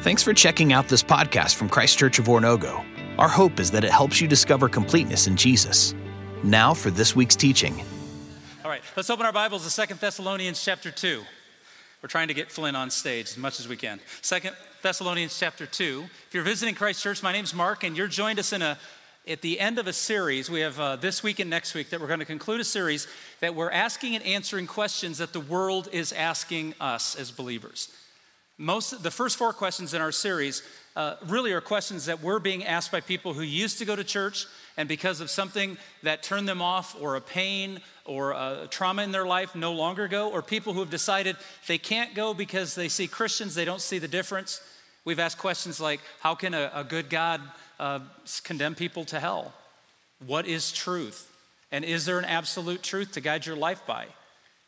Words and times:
Thanks 0.00 0.22
for 0.22 0.32
checking 0.32 0.72
out 0.72 0.88
this 0.88 1.02
podcast 1.02 1.56
from 1.56 1.68
Christ 1.68 1.98
Church 1.98 2.18
of 2.18 2.24
Oronogo. 2.24 2.82
Our 3.18 3.28
hope 3.28 3.60
is 3.60 3.70
that 3.72 3.84
it 3.84 3.90
helps 3.90 4.18
you 4.18 4.26
discover 4.26 4.66
completeness 4.66 5.26
in 5.26 5.36
Jesus. 5.36 5.94
Now 6.42 6.72
for 6.72 6.90
this 6.90 7.14
week's 7.14 7.36
teaching. 7.36 7.84
All 8.64 8.70
right, 8.70 8.80
let's 8.96 9.10
open 9.10 9.26
our 9.26 9.32
Bibles 9.32 9.62
to 9.64 9.70
Second 9.70 10.00
Thessalonians 10.00 10.64
chapter 10.64 10.90
2. 10.90 11.22
We're 12.00 12.08
trying 12.08 12.28
to 12.28 12.34
get 12.34 12.50
Flynn 12.50 12.76
on 12.76 12.88
stage 12.88 13.26
as 13.26 13.36
much 13.36 13.60
as 13.60 13.68
we 13.68 13.76
can. 13.76 14.00
Second 14.22 14.56
Thessalonians 14.80 15.38
chapter 15.38 15.66
2. 15.66 16.04
If 16.28 16.32
you're 16.34 16.44
visiting 16.44 16.74
Christ 16.74 17.02
Church, 17.02 17.22
my 17.22 17.32
name's 17.32 17.52
Mark, 17.52 17.84
and 17.84 17.94
you're 17.94 18.08
joined 18.08 18.38
us 18.38 18.54
in 18.54 18.62
a 18.62 18.78
at 19.28 19.42
the 19.42 19.60
end 19.60 19.78
of 19.78 19.86
a 19.86 19.92
series. 19.92 20.48
We 20.48 20.60
have 20.60 20.80
uh, 20.80 20.96
this 20.96 21.22
week 21.22 21.40
and 21.40 21.50
next 21.50 21.74
week 21.74 21.90
that 21.90 22.00
we're 22.00 22.06
going 22.06 22.20
to 22.20 22.24
conclude 22.24 22.62
a 22.62 22.64
series 22.64 23.06
that 23.40 23.54
we're 23.54 23.70
asking 23.70 24.14
and 24.14 24.24
answering 24.24 24.66
questions 24.66 25.18
that 25.18 25.34
the 25.34 25.40
world 25.40 25.90
is 25.92 26.10
asking 26.14 26.72
us 26.80 27.16
as 27.16 27.30
believers. 27.30 27.92
Most 28.60 29.02
the 29.02 29.10
first 29.10 29.36
four 29.36 29.52
questions 29.52 29.94
in 29.94 30.00
our 30.00 30.12
series 30.12 30.62
uh, 30.94 31.16
really 31.26 31.52
are 31.52 31.60
questions 31.60 32.06
that 32.06 32.22
we're 32.22 32.38
being 32.38 32.64
asked 32.64 32.92
by 32.92 33.00
people 33.00 33.32
who 33.32 33.42
used 33.42 33.78
to 33.78 33.84
go 33.84 33.96
to 33.96 34.04
church 34.04 34.46
and 34.76 34.88
because 34.88 35.20
of 35.20 35.30
something 35.30 35.78
that 36.02 36.22
turned 36.22 36.46
them 36.46 36.60
off 36.60 36.94
or 37.00 37.16
a 37.16 37.20
pain 37.20 37.80
or 38.04 38.32
a 38.32 38.68
trauma 38.70 39.02
in 39.02 39.12
their 39.12 39.26
life 39.26 39.54
no 39.54 39.72
longer 39.72 40.08
go 40.08 40.30
or 40.30 40.42
people 40.42 40.74
who 40.74 40.80
have 40.80 40.90
decided 40.90 41.36
they 41.66 41.78
can't 41.78 42.14
go 42.14 42.34
because 42.34 42.74
they 42.74 42.88
see 42.88 43.06
christians 43.06 43.54
they 43.54 43.64
don't 43.64 43.80
see 43.80 43.98
the 43.98 44.08
difference 44.08 44.60
we've 45.04 45.20
asked 45.20 45.38
questions 45.38 45.80
like 45.80 46.00
how 46.18 46.34
can 46.34 46.54
a, 46.54 46.70
a 46.74 46.84
good 46.84 47.08
god 47.08 47.40
uh, 47.80 48.00
condemn 48.44 48.74
people 48.74 49.04
to 49.06 49.18
hell? 49.18 49.52
What 50.24 50.46
is 50.46 50.70
truth? 50.70 51.34
And 51.72 51.84
is 51.84 52.04
there 52.04 52.18
an 52.18 52.26
absolute 52.26 52.82
truth 52.82 53.12
to 53.12 53.20
guide 53.20 53.46
your 53.46 53.56
life 53.56 53.86
by 53.86 54.06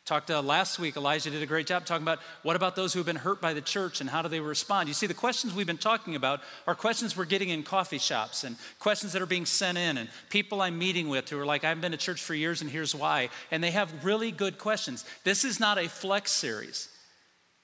Talked 0.05 0.31
uh, 0.31 0.41
last 0.41 0.79
week, 0.79 0.97
Elijah 0.97 1.29
did 1.29 1.41
a 1.41 1.45
great 1.45 1.65
job 1.65 1.85
talking 1.85 2.03
about 2.03 2.19
what 2.41 2.57
about 2.57 2.75
those 2.75 2.91
who 2.91 2.99
have 2.99 3.05
been 3.05 3.15
hurt 3.15 3.39
by 3.39 3.53
the 3.53 3.61
church 3.61 4.01
and 4.01 4.09
how 4.09 4.21
do 4.21 4.27
they 4.27 4.41
respond? 4.41 4.89
You 4.89 4.93
see, 4.93 5.07
the 5.07 5.13
questions 5.13 5.53
we've 5.53 5.65
been 5.65 5.77
talking 5.77 6.15
about 6.15 6.41
are 6.67 6.75
questions 6.75 7.15
we're 7.15 7.23
getting 7.23 7.47
in 7.47 7.63
coffee 7.63 7.99
shops 7.99 8.43
and 8.43 8.57
questions 8.79 9.13
that 9.13 9.21
are 9.21 9.25
being 9.25 9.45
sent 9.45 9.77
in, 9.77 9.97
and 9.97 10.09
people 10.29 10.61
I'm 10.61 10.77
meeting 10.77 11.07
with 11.07 11.29
who 11.29 11.39
are 11.39 11.45
like, 11.45 11.63
I've 11.63 11.79
been 11.79 11.93
to 11.93 11.97
church 11.97 12.21
for 12.21 12.35
years 12.35 12.61
and 12.61 12.69
here's 12.69 12.93
why. 12.93 13.29
And 13.49 13.63
they 13.63 13.71
have 13.71 14.03
really 14.03 14.31
good 14.31 14.57
questions. 14.57 15.05
This 15.23 15.45
is 15.45 15.61
not 15.61 15.77
a 15.77 15.87
flex 15.87 16.33
series. 16.33 16.89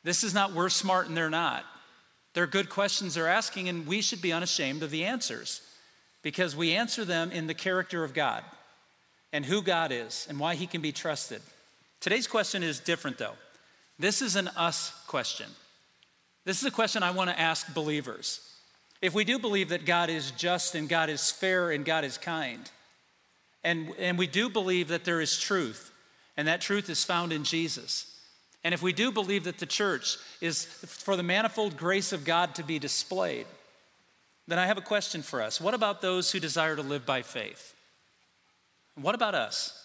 This 0.06 0.24
is 0.24 0.34
not 0.34 0.54
we're 0.54 0.70
smart 0.70 1.08
and 1.10 1.18
they're 1.18 1.30
not. 1.30 1.66
They're 2.36 2.48
good 2.48 2.70
questions 2.70 3.16
they're 3.16 3.28
asking, 3.28 3.68
and 3.68 3.86
we 3.86 4.00
should 4.00 4.22
be 4.22 4.32
unashamed 4.32 4.82
of 4.82 4.92
the 4.92 5.04
answers 5.04 5.62
because 6.22 6.56
we 6.56 6.74
answer 6.74 7.04
them 7.04 7.34
in 7.34 7.48
the 7.48 7.54
character 7.54 8.06
of 8.06 8.14
God 8.14 8.46
and 9.34 9.46
who 9.46 9.62
God 9.62 9.92
is 9.92 10.26
and 10.30 10.40
why 10.40 10.56
He 10.56 10.68
can 10.68 10.80
be 10.80 10.94
trusted. 10.94 11.42
Today's 12.00 12.28
question 12.28 12.64
is 12.64 12.80
different, 12.80 13.18
though. 13.18 13.36
This 13.98 14.22
is 14.22 14.36
an 14.36 14.48
us 14.50 14.92
question. 15.08 15.48
This 16.46 16.62
is 16.62 16.66
a 16.66 16.72
question 16.72 17.04
I 17.04 17.12
want 17.12 17.30
to 17.30 17.40
ask 17.40 17.74
believers. 17.74 18.40
If 19.02 19.14
we 19.14 19.24
do 19.24 19.40
believe 19.40 19.70
that 19.70 19.86
God 19.86 20.10
is 20.10 20.32
just 20.32 20.76
and 20.76 20.88
God 20.88 21.10
is 21.10 21.32
fair 21.32 21.72
and 21.72 21.86
God 21.86 22.06
is 22.06 22.18
kind, 22.18 22.70
and, 23.64 23.94
and 24.00 24.18
we 24.18 24.28
do 24.28 24.50
believe 24.50 24.88
that 24.88 25.04
there 25.04 25.20
is 25.20 25.38
truth, 25.38 25.92
and 26.38 26.48
that 26.48 26.62
truth 26.62 26.90
is 26.90 27.04
found 27.04 27.34
in 27.34 27.44
Jesus, 27.44 28.06
and 28.64 28.74
if 28.74 28.82
we 28.82 28.94
do 28.94 29.12
believe 29.12 29.46
that 29.46 29.58
the 29.58 29.66
church 29.66 30.18
is 30.42 30.66
for 30.66 31.16
the 31.16 31.24
manifold 31.24 31.78
grace 31.78 32.12
of 32.12 32.26
God 32.26 32.56
to 32.56 32.64
be 32.64 32.80
displayed, 32.80 33.46
then 34.48 34.60
I 34.60 34.66
have 34.66 34.78
a 34.78 34.82
question 34.82 35.22
for 35.22 35.42
us. 35.42 35.62
What 35.62 35.74
about 35.74 36.02
those 36.02 36.32
who 36.32 36.40
desire 36.40 36.76
to 36.76 36.82
live 36.82 37.06
by 37.06 37.22
faith? 37.22 37.74
What 38.96 39.16
about 39.16 39.36
us? 39.36 39.79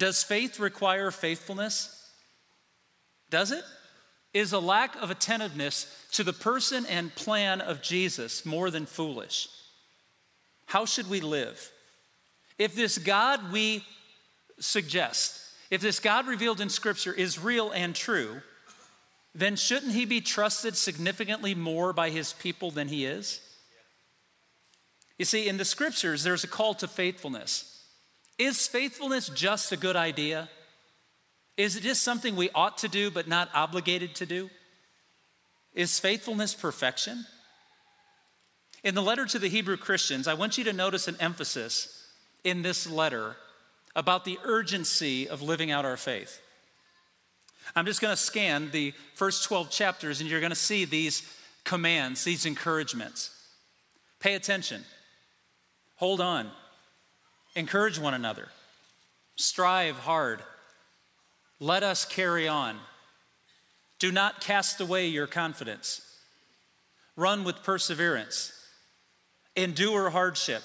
Does 0.00 0.22
faith 0.22 0.58
require 0.58 1.10
faithfulness? 1.10 2.10
Does 3.28 3.52
it? 3.52 3.62
Is 4.32 4.54
a 4.54 4.58
lack 4.58 4.96
of 4.96 5.10
attentiveness 5.10 5.94
to 6.12 6.24
the 6.24 6.32
person 6.32 6.86
and 6.86 7.14
plan 7.14 7.60
of 7.60 7.82
Jesus 7.82 8.46
more 8.46 8.70
than 8.70 8.86
foolish? 8.86 9.48
How 10.64 10.86
should 10.86 11.10
we 11.10 11.20
live? 11.20 11.70
If 12.58 12.74
this 12.74 12.96
God 12.96 13.52
we 13.52 13.84
suggest, 14.58 15.38
if 15.70 15.82
this 15.82 16.00
God 16.00 16.26
revealed 16.26 16.62
in 16.62 16.70
Scripture 16.70 17.12
is 17.12 17.38
real 17.38 17.70
and 17.70 17.94
true, 17.94 18.40
then 19.34 19.54
shouldn't 19.54 19.92
he 19.92 20.06
be 20.06 20.22
trusted 20.22 20.78
significantly 20.78 21.54
more 21.54 21.92
by 21.92 22.08
his 22.08 22.32
people 22.32 22.70
than 22.70 22.88
he 22.88 23.04
is? 23.04 23.38
You 25.18 25.26
see, 25.26 25.46
in 25.46 25.58
the 25.58 25.64
Scriptures, 25.66 26.24
there's 26.24 26.42
a 26.44 26.48
call 26.48 26.72
to 26.76 26.88
faithfulness. 26.88 27.79
Is 28.40 28.66
faithfulness 28.66 29.28
just 29.28 29.70
a 29.70 29.76
good 29.76 29.96
idea? 29.96 30.48
Is 31.58 31.76
it 31.76 31.82
just 31.82 32.02
something 32.02 32.36
we 32.36 32.48
ought 32.54 32.78
to 32.78 32.88
do 32.88 33.10
but 33.10 33.28
not 33.28 33.50
obligated 33.52 34.14
to 34.14 34.24
do? 34.24 34.48
Is 35.74 36.00
faithfulness 36.00 36.54
perfection? 36.54 37.26
In 38.82 38.94
the 38.94 39.02
letter 39.02 39.26
to 39.26 39.38
the 39.38 39.48
Hebrew 39.48 39.76
Christians, 39.76 40.26
I 40.26 40.32
want 40.32 40.56
you 40.56 40.64
to 40.64 40.72
notice 40.72 41.06
an 41.06 41.18
emphasis 41.20 42.08
in 42.42 42.62
this 42.62 42.88
letter 42.88 43.36
about 43.94 44.24
the 44.24 44.38
urgency 44.42 45.28
of 45.28 45.42
living 45.42 45.70
out 45.70 45.84
our 45.84 45.98
faith. 45.98 46.40
I'm 47.76 47.84
just 47.84 48.00
going 48.00 48.12
to 48.12 48.16
scan 48.16 48.70
the 48.70 48.94
first 49.12 49.44
12 49.44 49.70
chapters, 49.70 50.22
and 50.22 50.30
you're 50.30 50.40
going 50.40 50.48
to 50.48 50.56
see 50.56 50.86
these 50.86 51.30
commands, 51.64 52.24
these 52.24 52.46
encouragements. 52.46 53.36
Pay 54.18 54.34
attention, 54.34 54.82
hold 55.96 56.22
on, 56.22 56.50
Encourage 57.56 57.98
one 57.98 58.14
another. 58.14 58.48
Strive 59.36 59.96
hard. 59.96 60.42
Let 61.58 61.82
us 61.82 62.04
carry 62.04 62.48
on. 62.48 62.78
Do 63.98 64.12
not 64.12 64.40
cast 64.40 64.80
away 64.80 65.08
your 65.08 65.26
confidence. 65.26 66.00
Run 67.16 67.44
with 67.44 67.62
perseverance. 67.62 68.52
Endure 69.56 70.10
hardship. 70.10 70.62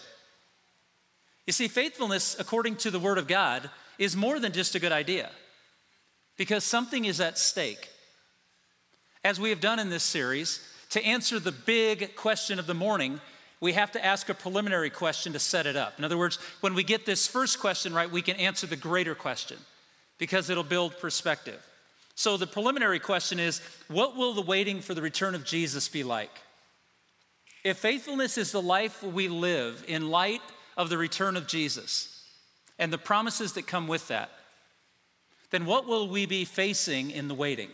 You 1.45 1.53
see, 1.53 1.67
faithfulness, 1.67 2.35
according 2.39 2.77
to 2.77 2.91
the 2.91 2.99
Word 2.99 3.17
of 3.17 3.27
God, 3.27 3.69
is 3.99 4.15
more 4.15 4.39
than 4.39 4.51
just 4.51 4.75
a 4.75 4.79
good 4.79 4.91
idea 4.91 5.29
because 6.37 6.63
something 6.63 7.05
is 7.05 7.19
at 7.19 7.37
stake. 7.37 7.89
As 9.23 9.39
we 9.39 9.49
have 9.49 9.59
done 9.59 9.79
in 9.79 9.89
this 9.89 10.03
series, 10.03 10.65
to 10.91 11.03
answer 11.03 11.39
the 11.39 11.51
big 11.51 12.15
question 12.15 12.59
of 12.59 12.67
the 12.67 12.73
morning, 12.73 13.19
we 13.65 13.73
have 13.73 13.91
to 13.93 14.05
ask 14.05 14.29
a 14.29 14.35
preliminary 14.35 14.91
question 14.91 15.33
to 15.33 15.39
set 15.39 15.65
it 15.65 15.75
up. 15.75 15.97
In 15.97 16.05
other 16.05 16.19
words, 16.19 16.37
when 16.61 16.75
we 16.75 16.83
get 16.83 17.07
this 17.07 17.25
first 17.25 17.59
question 17.59 17.95
right, 17.95 18.11
we 18.11 18.21
can 18.21 18.35
answer 18.35 18.67
the 18.67 18.75
greater 18.75 19.15
question 19.15 19.57
because 20.19 20.51
it'll 20.51 20.63
build 20.63 20.99
perspective. 20.99 21.65
So 22.13 22.37
the 22.37 22.45
preliminary 22.45 22.99
question 22.99 23.39
is 23.39 23.61
what 23.87 24.15
will 24.15 24.35
the 24.35 24.43
waiting 24.43 24.81
for 24.81 24.93
the 24.93 25.01
return 25.01 25.33
of 25.33 25.45
Jesus 25.45 25.89
be 25.89 26.03
like? 26.03 26.29
If 27.63 27.77
faithfulness 27.77 28.37
is 28.37 28.51
the 28.51 28.61
life 28.61 29.01
we 29.01 29.29
live 29.29 29.83
in 29.87 30.11
light 30.11 30.43
of 30.77 30.89
the 30.89 30.99
return 30.99 31.35
of 31.35 31.47
Jesus 31.47 32.23
and 32.77 32.93
the 32.93 32.99
promises 32.99 33.53
that 33.53 33.65
come 33.65 33.87
with 33.87 34.09
that, 34.09 34.29
then 35.49 35.65
what 35.65 35.87
will 35.87 36.07
we 36.07 36.27
be 36.27 36.45
facing 36.45 37.09
in 37.09 37.27
the 37.27 37.33
waiting? 37.33 37.71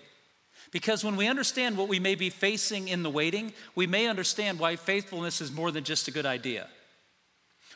Because 0.71 1.03
when 1.03 1.17
we 1.17 1.27
understand 1.27 1.77
what 1.77 1.89
we 1.89 1.99
may 1.99 2.15
be 2.15 2.29
facing 2.29 2.87
in 2.87 3.03
the 3.03 3.09
waiting, 3.09 3.53
we 3.75 3.87
may 3.87 4.07
understand 4.07 4.57
why 4.57 4.77
faithfulness 4.77 5.41
is 5.41 5.51
more 5.51 5.69
than 5.69 5.83
just 5.83 6.07
a 6.07 6.11
good 6.11 6.25
idea. 6.25 6.67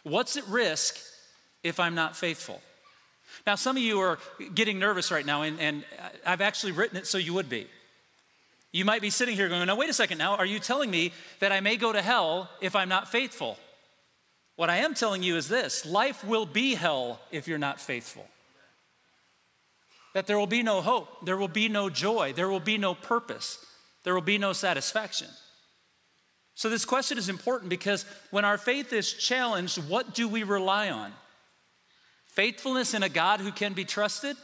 What's 0.03 0.37
at 0.37 0.47
risk 0.47 0.97
if 1.61 1.79
I'm 1.79 1.95
not 1.95 2.15
faithful? 2.15 2.61
Now, 3.45 3.55
some 3.55 3.75
of 3.75 3.83
you 3.83 3.99
are 3.99 4.17
getting 4.53 4.79
nervous 4.79 5.11
right 5.11 5.25
now, 5.25 5.41
and, 5.41 5.59
and 5.59 5.83
I've 6.25 6.41
actually 6.41 6.71
written 6.71 6.97
it 6.97 7.05
so 7.05 7.17
you 7.17 7.33
would 7.33 7.49
be. 7.49 7.67
You 8.71 8.85
might 8.85 9.01
be 9.01 9.09
sitting 9.09 9.35
here 9.35 9.49
going, 9.49 9.65
Now, 9.67 9.75
wait 9.75 9.89
a 9.89 9.93
second 9.93 10.17
now, 10.17 10.35
are 10.35 10.45
you 10.45 10.59
telling 10.59 10.89
me 10.89 11.11
that 11.39 11.51
I 11.51 11.59
may 11.59 11.75
go 11.75 11.91
to 11.91 12.01
hell 12.01 12.49
if 12.61 12.75
I'm 12.75 12.89
not 12.89 13.11
faithful? 13.11 13.57
What 14.55 14.69
I 14.69 14.77
am 14.77 14.93
telling 14.93 15.21
you 15.21 15.35
is 15.35 15.49
this 15.49 15.85
life 15.85 16.23
will 16.23 16.45
be 16.45 16.75
hell 16.75 17.19
if 17.31 17.47
you're 17.47 17.57
not 17.57 17.81
faithful 17.81 18.25
that 20.15 20.27
there 20.27 20.39
will 20.39 20.47
be 20.47 20.63
no 20.63 20.81
hope, 20.81 21.25
there 21.25 21.35
will 21.35 21.49
be 21.49 21.67
no 21.67 21.89
joy, 21.89 22.31
there 22.31 22.47
will 22.47 22.61
be 22.61 22.77
no 22.77 22.95
purpose, 22.95 23.63
there 24.05 24.13
will 24.13 24.21
be 24.21 24.37
no 24.37 24.53
satisfaction. 24.53 25.27
So, 26.53 26.69
this 26.69 26.85
question 26.85 27.17
is 27.17 27.27
important 27.27 27.69
because 27.69 28.05
when 28.31 28.45
our 28.45 28.57
faith 28.57 28.93
is 28.93 29.11
challenged, 29.11 29.77
what 29.89 30.15
do 30.15 30.29
we 30.29 30.43
rely 30.43 30.89
on? 30.89 31.11
Faithfulness 32.27 32.93
in 32.93 33.03
a 33.03 33.09
God 33.09 33.41
who 33.41 33.51
can 33.51 33.73
be 33.73 33.83
trusted? 33.83 34.37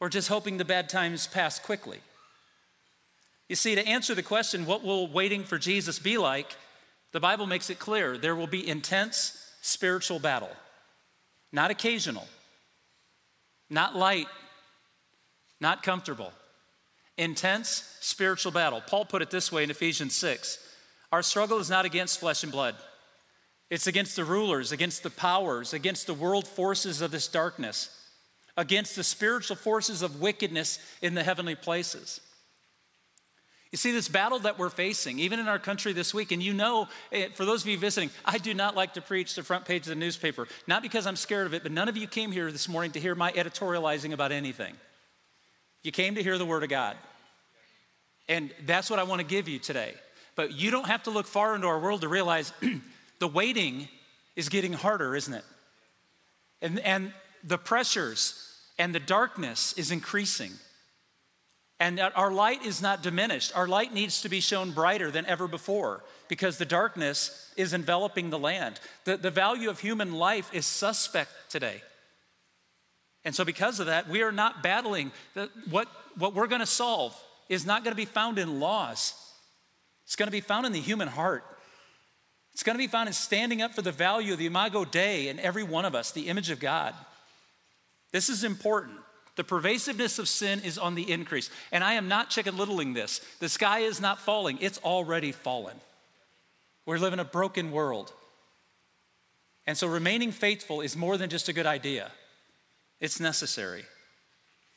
Or 0.00 0.08
just 0.08 0.26
hoping 0.26 0.56
the 0.56 0.64
bad 0.64 0.88
times 0.88 1.28
pass 1.28 1.60
quickly? 1.60 2.00
You 3.48 3.54
see, 3.54 3.76
to 3.76 3.86
answer 3.86 4.16
the 4.16 4.24
question, 4.24 4.66
what 4.66 4.82
will 4.82 5.06
waiting 5.06 5.44
for 5.44 5.56
Jesus 5.56 6.00
be 6.00 6.18
like? 6.18 6.56
The 7.12 7.20
Bible 7.20 7.46
makes 7.46 7.70
it 7.70 7.78
clear 7.78 8.18
there 8.18 8.34
will 8.34 8.48
be 8.48 8.68
intense 8.68 9.38
spiritual 9.60 10.18
battle, 10.18 10.50
not 11.52 11.70
occasional, 11.70 12.26
not 13.72 13.96
light, 13.96 14.28
not 15.60 15.82
comfortable. 15.82 16.32
Intense 17.16 17.96
spiritual 18.00 18.52
battle. 18.52 18.82
Paul 18.86 19.04
put 19.04 19.22
it 19.22 19.30
this 19.30 19.50
way 19.50 19.64
in 19.64 19.70
Ephesians 19.70 20.14
6 20.14 20.58
Our 21.10 21.22
struggle 21.22 21.58
is 21.58 21.70
not 21.70 21.84
against 21.84 22.20
flesh 22.20 22.42
and 22.42 22.52
blood, 22.52 22.76
it's 23.70 23.86
against 23.86 24.16
the 24.16 24.24
rulers, 24.24 24.72
against 24.72 25.02
the 25.02 25.10
powers, 25.10 25.72
against 25.72 26.06
the 26.06 26.14
world 26.14 26.46
forces 26.46 27.00
of 27.00 27.10
this 27.10 27.28
darkness, 27.28 27.88
against 28.56 28.94
the 28.94 29.04
spiritual 29.04 29.56
forces 29.56 30.02
of 30.02 30.20
wickedness 30.20 30.78
in 31.00 31.14
the 31.14 31.24
heavenly 31.24 31.54
places. 31.54 32.20
You 33.72 33.78
see, 33.78 33.90
this 33.90 34.06
battle 34.06 34.38
that 34.40 34.58
we're 34.58 34.68
facing, 34.68 35.18
even 35.18 35.40
in 35.40 35.48
our 35.48 35.58
country 35.58 35.94
this 35.94 36.12
week, 36.12 36.30
and 36.30 36.42
you 36.42 36.52
know, 36.52 36.88
eh, 37.10 37.28
for 37.34 37.46
those 37.46 37.62
of 37.62 37.68
you 37.68 37.78
visiting, 37.78 38.10
I 38.22 38.36
do 38.36 38.52
not 38.52 38.76
like 38.76 38.94
to 38.94 39.00
preach 39.00 39.34
the 39.34 39.42
front 39.42 39.64
page 39.64 39.82
of 39.82 39.88
the 39.88 39.94
newspaper, 39.94 40.46
not 40.66 40.82
because 40.82 41.06
I'm 41.06 41.16
scared 41.16 41.46
of 41.46 41.54
it, 41.54 41.62
but 41.62 41.72
none 41.72 41.88
of 41.88 41.96
you 41.96 42.06
came 42.06 42.32
here 42.32 42.52
this 42.52 42.68
morning 42.68 42.92
to 42.92 43.00
hear 43.00 43.14
my 43.14 43.32
editorializing 43.32 44.12
about 44.12 44.30
anything. 44.30 44.74
You 45.82 45.90
came 45.90 46.16
to 46.16 46.22
hear 46.22 46.36
the 46.36 46.44
Word 46.44 46.62
of 46.62 46.68
God. 46.68 46.98
And 48.28 48.50
that's 48.66 48.90
what 48.90 48.98
I 48.98 49.04
want 49.04 49.20
to 49.20 49.26
give 49.26 49.48
you 49.48 49.58
today. 49.58 49.94
But 50.36 50.52
you 50.52 50.70
don't 50.70 50.86
have 50.86 51.04
to 51.04 51.10
look 51.10 51.26
far 51.26 51.54
into 51.54 51.66
our 51.66 51.78
world 51.78 52.02
to 52.02 52.08
realize 52.08 52.52
the 53.20 53.28
waiting 53.28 53.88
is 54.36 54.50
getting 54.50 54.74
harder, 54.74 55.16
isn't 55.16 55.32
it? 55.32 55.44
And, 56.60 56.78
and 56.80 57.12
the 57.42 57.58
pressures 57.58 58.54
and 58.78 58.94
the 58.94 59.00
darkness 59.00 59.72
is 59.78 59.90
increasing. 59.90 60.52
And 61.82 61.98
our 61.98 62.30
light 62.30 62.64
is 62.64 62.80
not 62.80 63.02
diminished. 63.02 63.50
Our 63.56 63.66
light 63.66 63.92
needs 63.92 64.22
to 64.22 64.28
be 64.28 64.38
shown 64.38 64.70
brighter 64.70 65.10
than 65.10 65.26
ever 65.26 65.48
before 65.48 66.04
because 66.28 66.56
the 66.56 66.64
darkness 66.64 67.52
is 67.56 67.74
enveloping 67.74 68.30
the 68.30 68.38
land. 68.38 68.78
The, 69.02 69.16
the 69.16 69.32
value 69.32 69.68
of 69.68 69.80
human 69.80 70.12
life 70.12 70.48
is 70.54 70.64
suspect 70.64 71.32
today. 71.48 71.82
And 73.24 73.34
so, 73.34 73.44
because 73.44 73.80
of 73.80 73.86
that, 73.86 74.08
we 74.08 74.22
are 74.22 74.30
not 74.30 74.62
battling. 74.62 75.10
The, 75.34 75.50
what, 75.70 75.88
what 76.16 76.36
we're 76.36 76.46
going 76.46 76.60
to 76.60 76.66
solve 76.66 77.20
is 77.48 77.66
not 77.66 77.82
going 77.82 77.90
to 77.90 77.96
be 77.96 78.04
found 78.04 78.38
in 78.38 78.60
laws, 78.60 79.14
it's 80.04 80.14
going 80.14 80.28
to 80.28 80.32
be 80.32 80.40
found 80.40 80.66
in 80.66 80.72
the 80.72 80.80
human 80.80 81.08
heart. 81.08 81.42
It's 82.52 82.62
going 82.62 82.74
to 82.74 82.84
be 82.84 82.86
found 82.86 83.08
in 83.08 83.12
standing 83.12 83.60
up 83.60 83.74
for 83.74 83.82
the 83.82 83.90
value 83.90 84.34
of 84.34 84.38
the 84.38 84.46
Imago 84.46 84.84
Dei 84.84 85.26
in 85.26 85.40
every 85.40 85.64
one 85.64 85.84
of 85.84 85.96
us, 85.96 86.12
the 86.12 86.28
image 86.28 86.50
of 86.50 86.60
God. 86.60 86.94
This 88.12 88.28
is 88.28 88.44
important. 88.44 89.01
The 89.36 89.44
pervasiveness 89.44 90.18
of 90.18 90.28
sin 90.28 90.60
is 90.60 90.76
on 90.76 90.94
the 90.94 91.10
increase. 91.10 91.50
And 91.70 91.82
I 91.82 91.94
am 91.94 92.08
not 92.08 92.30
chicken 92.30 92.56
littling 92.56 92.92
this. 92.92 93.20
The 93.40 93.48
sky 93.48 93.80
is 93.80 94.00
not 94.00 94.20
falling, 94.20 94.58
it's 94.60 94.78
already 94.78 95.32
fallen. 95.32 95.76
We 96.84 96.98
live 96.98 97.12
in 97.12 97.20
a 97.20 97.24
broken 97.24 97.70
world. 97.70 98.12
And 99.66 99.78
so 99.78 99.86
remaining 99.86 100.32
faithful 100.32 100.80
is 100.80 100.96
more 100.96 101.16
than 101.16 101.30
just 101.30 101.48
a 101.48 101.52
good 101.52 101.66
idea, 101.66 102.10
it's 103.00 103.20
necessary. 103.20 103.84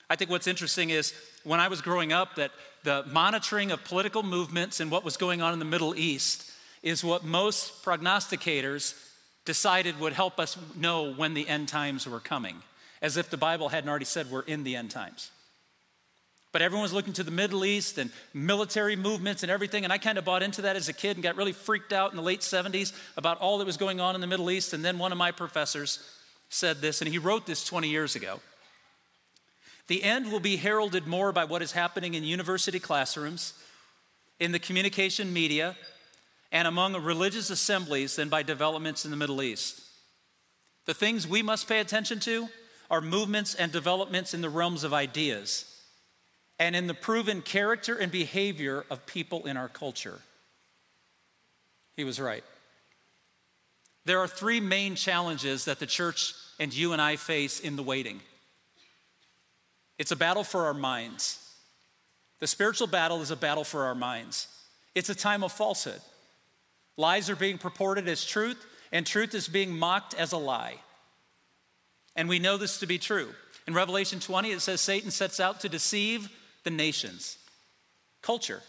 I 0.08 0.16
think 0.16 0.30
what's 0.30 0.46
interesting 0.46 0.92
is 0.92 1.14
when 1.44 1.60
I 1.60 1.68
was 1.68 1.82
growing 1.82 2.14
up, 2.14 2.36
that 2.36 2.52
the 2.84 3.04
monitoring 3.12 3.72
of 3.72 3.84
political 3.84 4.22
movements 4.22 4.80
and 4.80 4.92
what 4.92 5.04
was 5.04 5.18
going 5.18 5.42
on 5.42 5.52
in 5.52 5.58
the 5.58 5.66
Middle 5.66 5.96
East 5.96 6.52
is 6.84 7.04
what 7.04 7.24
most 7.24 7.84
prognosticators 7.84 8.94
decided 9.46 10.00
would 10.00 10.14
help 10.14 10.40
us 10.40 10.58
know 10.76 11.12
when 11.12 11.34
the 11.34 11.48
end 11.48 11.68
times 11.68 12.08
were 12.08 12.20
coming 12.20 12.62
as 13.06 13.18
if 13.18 13.30
the 13.30 13.38
Bible 13.38 13.70
hadn't 13.70 13.88
already 13.88 14.04
said 14.04 14.32
we're 14.32 14.42
in 14.42 14.64
the 14.64 14.76
end 14.76 14.90
times. 14.90 15.30
But 16.52 16.64
everyone 16.64 16.82
was 16.82 16.92
looking 16.92 17.14
to 17.14 17.24
the 17.24 17.30
Middle 17.30 17.64
East 17.64 18.00
and 18.00 18.10
military 18.34 18.96
movements 18.96 19.44
and 19.44 19.52
everything. 19.52 19.84
And 19.84 19.94
I 19.94 20.00
kind 20.00 20.18
of 20.18 20.26
bought 20.26 20.42
into 20.42 20.64
that 20.64 20.76
as 20.76 20.90
a 20.90 20.94
kid 20.94 21.16
and 21.16 21.22
got 21.22 21.36
really 21.36 21.52
freaked 21.52 21.94
out 21.94 22.10
in 22.10 22.18
the 22.18 22.24
late 22.24 22.40
70s 22.40 22.94
about 23.16 23.38
all 23.38 23.60
that 23.60 23.68
was 23.68 23.78
going 23.78 24.00
on 24.00 24.16
in 24.16 24.22
the 24.22 24.28
Middle 24.28 24.50
East. 24.50 24.74
And 24.74 24.84
then 24.84 24.98
one 24.98 25.12
of 25.12 25.20
my 25.20 25.32
professors 25.32 26.00
said 26.50 26.82
this, 26.82 27.00
and 27.00 27.08
he 27.08 27.20
wrote 27.20 27.46
this 27.46 27.64
20 27.64 27.90
years 27.90 28.16
ago. 28.16 28.40
The 29.86 30.02
end 30.02 30.32
will 30.32 30.40
be 30.40 30.56
heralded 30.56 31.06
more 31.06 31.32
by 31.32 31.44
what 31.44 31.62
is 31.62 31.74
happening 31.74 32.16
in 32.16 32.24
university 32.24 32.80
classrooms, 32.80 33.54
in 34.40 34.52
the 34.52 34.58
communication 34.58 35.32
media, 35.32 35.76
and 36.52 36.68
among 36.68 36.96
religious 37.04 37.52
assemblies 37.52 38.16
than 38.16 38.30
by 38.30 38.42
developments 38.42 39.06
in 39.06 39.12
the 39.12 39.18
Middle 39.18 39.44
East. 39.44 39.80
The 40.88 40.96
things 40.96 41.28
we 41.28 41.44
must 41.44 41.68
pay 41.68 41.80
attention 41.80 42.20
to 42.22 42.48
are 42.90 43.02
movements 43.02 43.56
and 43.56 43.72
developments 43.72 44.34
in 44.34 44.42
the 44.42 44.50
realms 44.50 44.84
of 44.84 44.94
ideas 44.94 45.66
and 46.60 46.76
in 46.76 46.88
the 46.88 46.94
proven 46.94 47.42
character 47.42 47.96
and 47.96 48.12
behavior 48.12 48.86
of 48.90 49.06
people 49.06 49.46
in 49.46 49.58
our 49.58 49.68
culture. 49.68 50.20
He 51.96 52.04
was 52.04 52.20
right. 52.20 52.44
There 54.06 54.20
are 54.20 54.28
three 54.28 54.60
main 54.60 54.96
challenges 54.96 55.66
that 55.66 55.80
the 55.80 55.86
church 55.86 56.34
and 56.60 56.74
you 56.74 56.94
and 56.94 57.02
I 57.02 57.16
face 57.16 57.60
in 57.60 57.76
the 57.76 57.84
waiting 57.84 58.22
it's 59.98 60.12
a 60.12 60.16
battle 60.16 60.44
for 60.44 60.66
our 60.66 60.74
minds. 60.74 61.40
The 62.40 62.48
spiritual 62.48 62.88
battle 62.88 63.22
is 63.22 63.32
a 63.32 63.36
battle 63.38 63.64
for 63.64 63.86
our 63.86 63.96
minds. 63.96 64.48
It's 64.94 65.10
a 65.10 65.16
time 65.16 65.44
of 65.44 65.54
falsehood. 65.54 66.02
Lies 66.98 67.30
are 67.30 67.36
being 67.36 67.58
purported 67.58 68.08
as 68.08 68.26
truth, 68.26 68.66
and 68.92 69.06
truth 69.06 69.34
is 69.34 69.48
being 69.48 69.78
mocked 69.78 70.14
as 70.14 70.32
a 70.32 70.38
lie. 70.38 70.76
And 72.16 72.30
we 72.30 72.40
know 72.40 72.58
this 72.58 72.80
to 72.80 72.88
be 72.88 72.98
true. 72.98 73.30
In 73.68 73.74
Revelation 73.74 74.20
20, 74.20 74.52
it 74.52 74.62
says 74.62 74.82
Satan 74.82 75.12
sets 75.12 75.40
out 75.40 75.62
to 75.62 75.70
deceive 75.70 76.30
the 76.64 76.70
nations, 76.70 77.38
culture. 78.22 78.62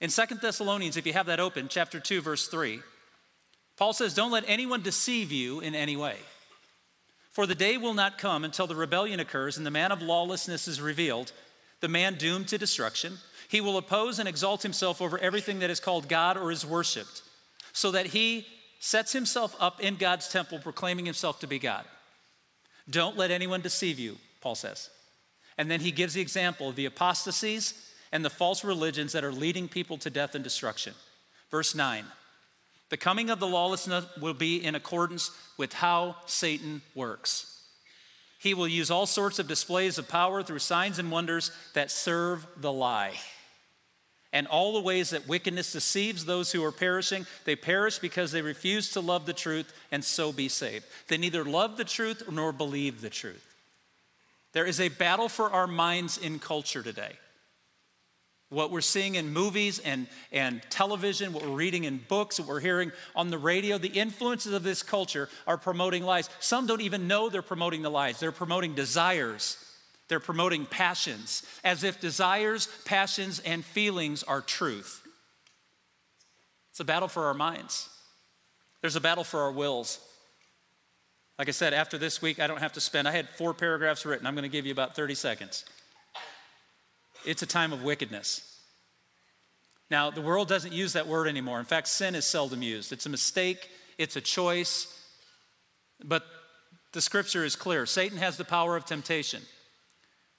In 0.00 0.10
Second 0.10 0.40
Thessalonians, 0.40 0.96
if 0.96 1.06
you 1.06 1.12
have 1.12 1.26
that 1.26 1.40
open, 1.40 1.68
chapter 1.68 2.00
2, 2.00 2.20
verse 2.20 2.48
3, 2.48 2.80
Paul 3.76 3.92
says, 3.92 4.14
Don't 4.14 4.30
let 4.30 4.44
anyone 4.46 4.82
deceive 4.82 5.32
you 5.32 5.60
in 5.60 5.74
any 5.74 5.96
way. 5.96 6.16
For 7.30 7.46
the 7.46 7.54
day 7.54 7.76
will 7.76 7.94
not 7.94 8.18
come 8.18 8.44
until 8.44 8.66
the 8.66 8.74
rebellion 8.74 9.20
occurs 9.20 9.56
and 9.56 9.64
the 9.64 9.70
man 9.70 9.92
of 9.92 10.02
lawlessness 10.02 10.66
is 10.68 10.80
revealed, 10.80 11.32
the 11.80 11.88
man 11.88 12.16
doomed 12.16 12.48
to 12.48 12.58
destruction. 12.58 13.18
He 13.48 13.60
will 13.60 13.78
oppose 13.78 14.18
and 14.18 14.28
exalt 14.28 14.62
himself 14.62 15.00
over 15.00 15.18
everything 15.18 15.60
that 15.60 15.70
is 15.70 15.80
called 15.80 16.08
God 16.08 16.36
or 16.36 16.50
is 16.50 16.66
worshiped, 16.66 17.22
so 17.72 17.90
that 17.92 18.06
he 18.06 18.46
sets 18.80 19.12
himself 19.12 19.54
up 19.60 19.80
in 19.80 19.94
God's 19.94 20.28
temple, 20.28 20.58
proclaiming 20.58 21.06
himself 21.06 21.38
to 21.40 21.46
be 21.46 21.58
God. 21.58 21.84
Don't 22.88 23.16
let 23.16 23.30
anyone 23.30 23.60
deceive 23.60 24.00
you, 24.00 24.16
Paul 24.40 24.56
says. 24.56 24.90
And 25.56 25.70
then 25.70 25.80
he 25.80 25.92
gives 25.92 26.14
the 26.14 26.22
example 26.22 26.70
of 26.70 26.76
the 26.76 26.86
apostasies 26.86 27.74
and 28.10 28.24
the 28.24 28.30
false 28.30 28.64
religions 28.64 29.12
that 29.12 29.22
are 29.22 29.32
leading 29.32 29.68
people 29.68 29.98
to 29.98 30.10
death 30.10 30.34
and 30.34 30.42
destruction. 30.42 30.94
Verse 31.50 31.74
9 31.74 32.06
The 32.88 32.96
coming 32.96 33.28
of 33.28 33.38
the 33.38 33.46
lawlessness 33.46 34.06
will 34.18 34.34
be 34.34 34.64
in 34.64 34.74
accordance 34.74 35.30
with 35.58 35.74
how 35.74 36.16
Satan 36.26 36.80
works. 36.94 37.46
He 38.38 38.54
will 38.54 38.66
use 38.66 38.90
all 38.90 39.04
sorts 39.04 39.38
of 39.38 39.46
displays 39.46 39.98
of 39.98 40.08
power 40.08 40.42
through 40.42 40.60
signs 40.60 40.98
and 40.98 41.10
wonders 41.10 41.52
that 41.74 41.90
serve 41.90 42.46
the 42.56 42.72
lie 42.72 43.12
and 44.32 44.46
all 44.46 44.72
the 44.72 44.80
ways 44.80 45.10
that 45.10 45.26
wickedness 45.26 45.72
deceives 45.72 46.24
those 46.24 46.52
who 46.52 46.64
are 46.64 46.72
perishing. 46.72 47.26
They 47.44 47.56
perish 47.56 47.98
because 47.98 48.32
they 48.32 48.42
refuse 48.42 48.90
to 48.92 49.00
love 49.00 49.26
the 49.26 49.32
truth 49.32 49.72
and 49.90 50.04
so 50.04 50.32
be 50.32 50.48
saved. 50.48 50.84
They 51.08 51.18
neither 51.18 51.44
love 51.44 51.76
the 51.76 51.84
truth 51.84 52.22
nor 52.30 52.52
believe 52.52 53.00
the 53.00 53.10
truth. 53.10 53.44
There 54.52 54.66
is 54.66 54.80
a 54.80 54.88
battle 54.88 55.28
for 55.28 55.50
our 55.50 55.66
minds 55.66 56.18
in 56.18 56.38
culture 56.38 56.82
today. 56.82 57.12
What 58.48 58.72
we're 58.72 58.80
seeing 58.80 59.14
in 59.14 59.32
movies 59.32 59.78
and, 59.78 60.08
and 60.32 60.60
television, 60.70 61.32
what 61.32 61.44
we're 61.44 61.54
reading 61.54 61.84
in 61.84 61.98
books, 62.08 62.40
what 62.40 62.48
we're 62.48 62.58
hearing 62.58 62.90
on 63.14 63.30
the 63.30 63.38
radio, 63.38 63.78
the 63.78 63.88
influences 63.88 64.52
of 64.52 64.64
this 64.64 64.82
culture 64.82 65.28
are 65.46 65.56
promoting 65.56 66.02
lies. 66.02 66.28
Some 66.40 66.66
don't 66.66 66.80
even 66.80 67.06
know 67.06 67.28
they're 67.28 67.42
promoting 67.42 67.82
the 67.82 67.90
lies, 67.90 68.18
they're 68.18 68.32
promoting 68.32 68.74
desires 68.74 69.56
they're 70.10 70.20
promoting 70.20 70.66
passions, 70.66 71.44
as 71.62 71.84
if 71.84 72.00
desires, 72.00 72.68
passions, 72.84 73.38
and 73.38 73.64
feelings 73.64 74.24
are 74.24 74.40
truth. 74.40 75.06
It's 76.72 76.80
a 76.80 76.84
battle 76.84 77.06
for 77.08 77.26
our 77.26 77.34
minds. 77.34 77.88
There's 78.80 78.96
a 78.96 79.00
battle 79.00 79.22
for 79.22 79.40
our 79.40 79.52
wills. 79.52 80.00
Like 81.38 81.48
I 81.48 81.52
said, 81.52 81.72
after 81.72 81.96
this 81.96 82.20
week, 82.20 82.40
I 82.40 82.48
don't 82.48 82.58
have 82.58 82.72
to 82.72 82.80
spend, 82.80 83.06
I 83.06 83.12
had 83.12 83.28
four 83.28 83.54
paragraphs 83.54 84.04
written. 84.04 84.26
I'm 84.26 84.34
going 84.34 84.42
to 84.42 84.48
give 84.48 84.66
you 84.66 84.72
about 84.72 84.96
30 84.96 85.14
seconds. 85.14 85.64
It's 87.24 87.42
a 87.42 87.46
time 87.46 87.72
of 87.72 87.84
wickedness. 87.84 88.58
Now, 89.92 90.10
the 90.10 90.20
world 90.20 90.48
doesn't 90.48 90.72
use 90.72 90.94
that 90.94 91.06
word 91.06 91.28
anymore. 91.28 91.60
In 91.60 91.66
fact, 91.66 91.86
sin 91.86 92.16
is 92.16 92.26
seldom 92.26 92.62
used. 92.62 92.92
It's 92.92 93.06
a 93.06 93.10
mistake, 93.10 93.70
it's 93.96 94.16
a 94.16 94.20
choice. 94.20 94.88
But 96.04 96.24
the 96.92 97.00
scripture 97.00 97.44
is 97.44 97.54
clear 97.54 97.86
Satan 97.86 98.18
has 98.18 98.36
the 98.36 98.44
power 98.44 98.76
of 98.76 98.84
temptation. 98.84 99.42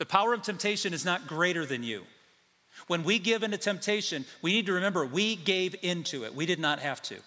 The 0.02 0.06
power 0.08 0.34
of 0.34 0.42
temptation 0.42 0.96
is 0.96 1.06
not 1.06 1.28
greater 1.28 1.64
than 1.64 1.84
you. 1.84 2.02
When 2.88 3.04
we 3.04 3.20
give 3.20 3.44
into 3.44 3.60
temptation, 3.60 4.26
we 4.42 4.52
need 4.52 4.66
to 4.66 4.74
remember 4.74 5.06
we 5.06 5.36
gave 5.36 5.76
into 5.84 6.24
it. 6.24 6.34
We 6.34 6.48
did 6.48 6.58
not 6.60 6.80
have 6.80 7.04
to. 7.04 7.18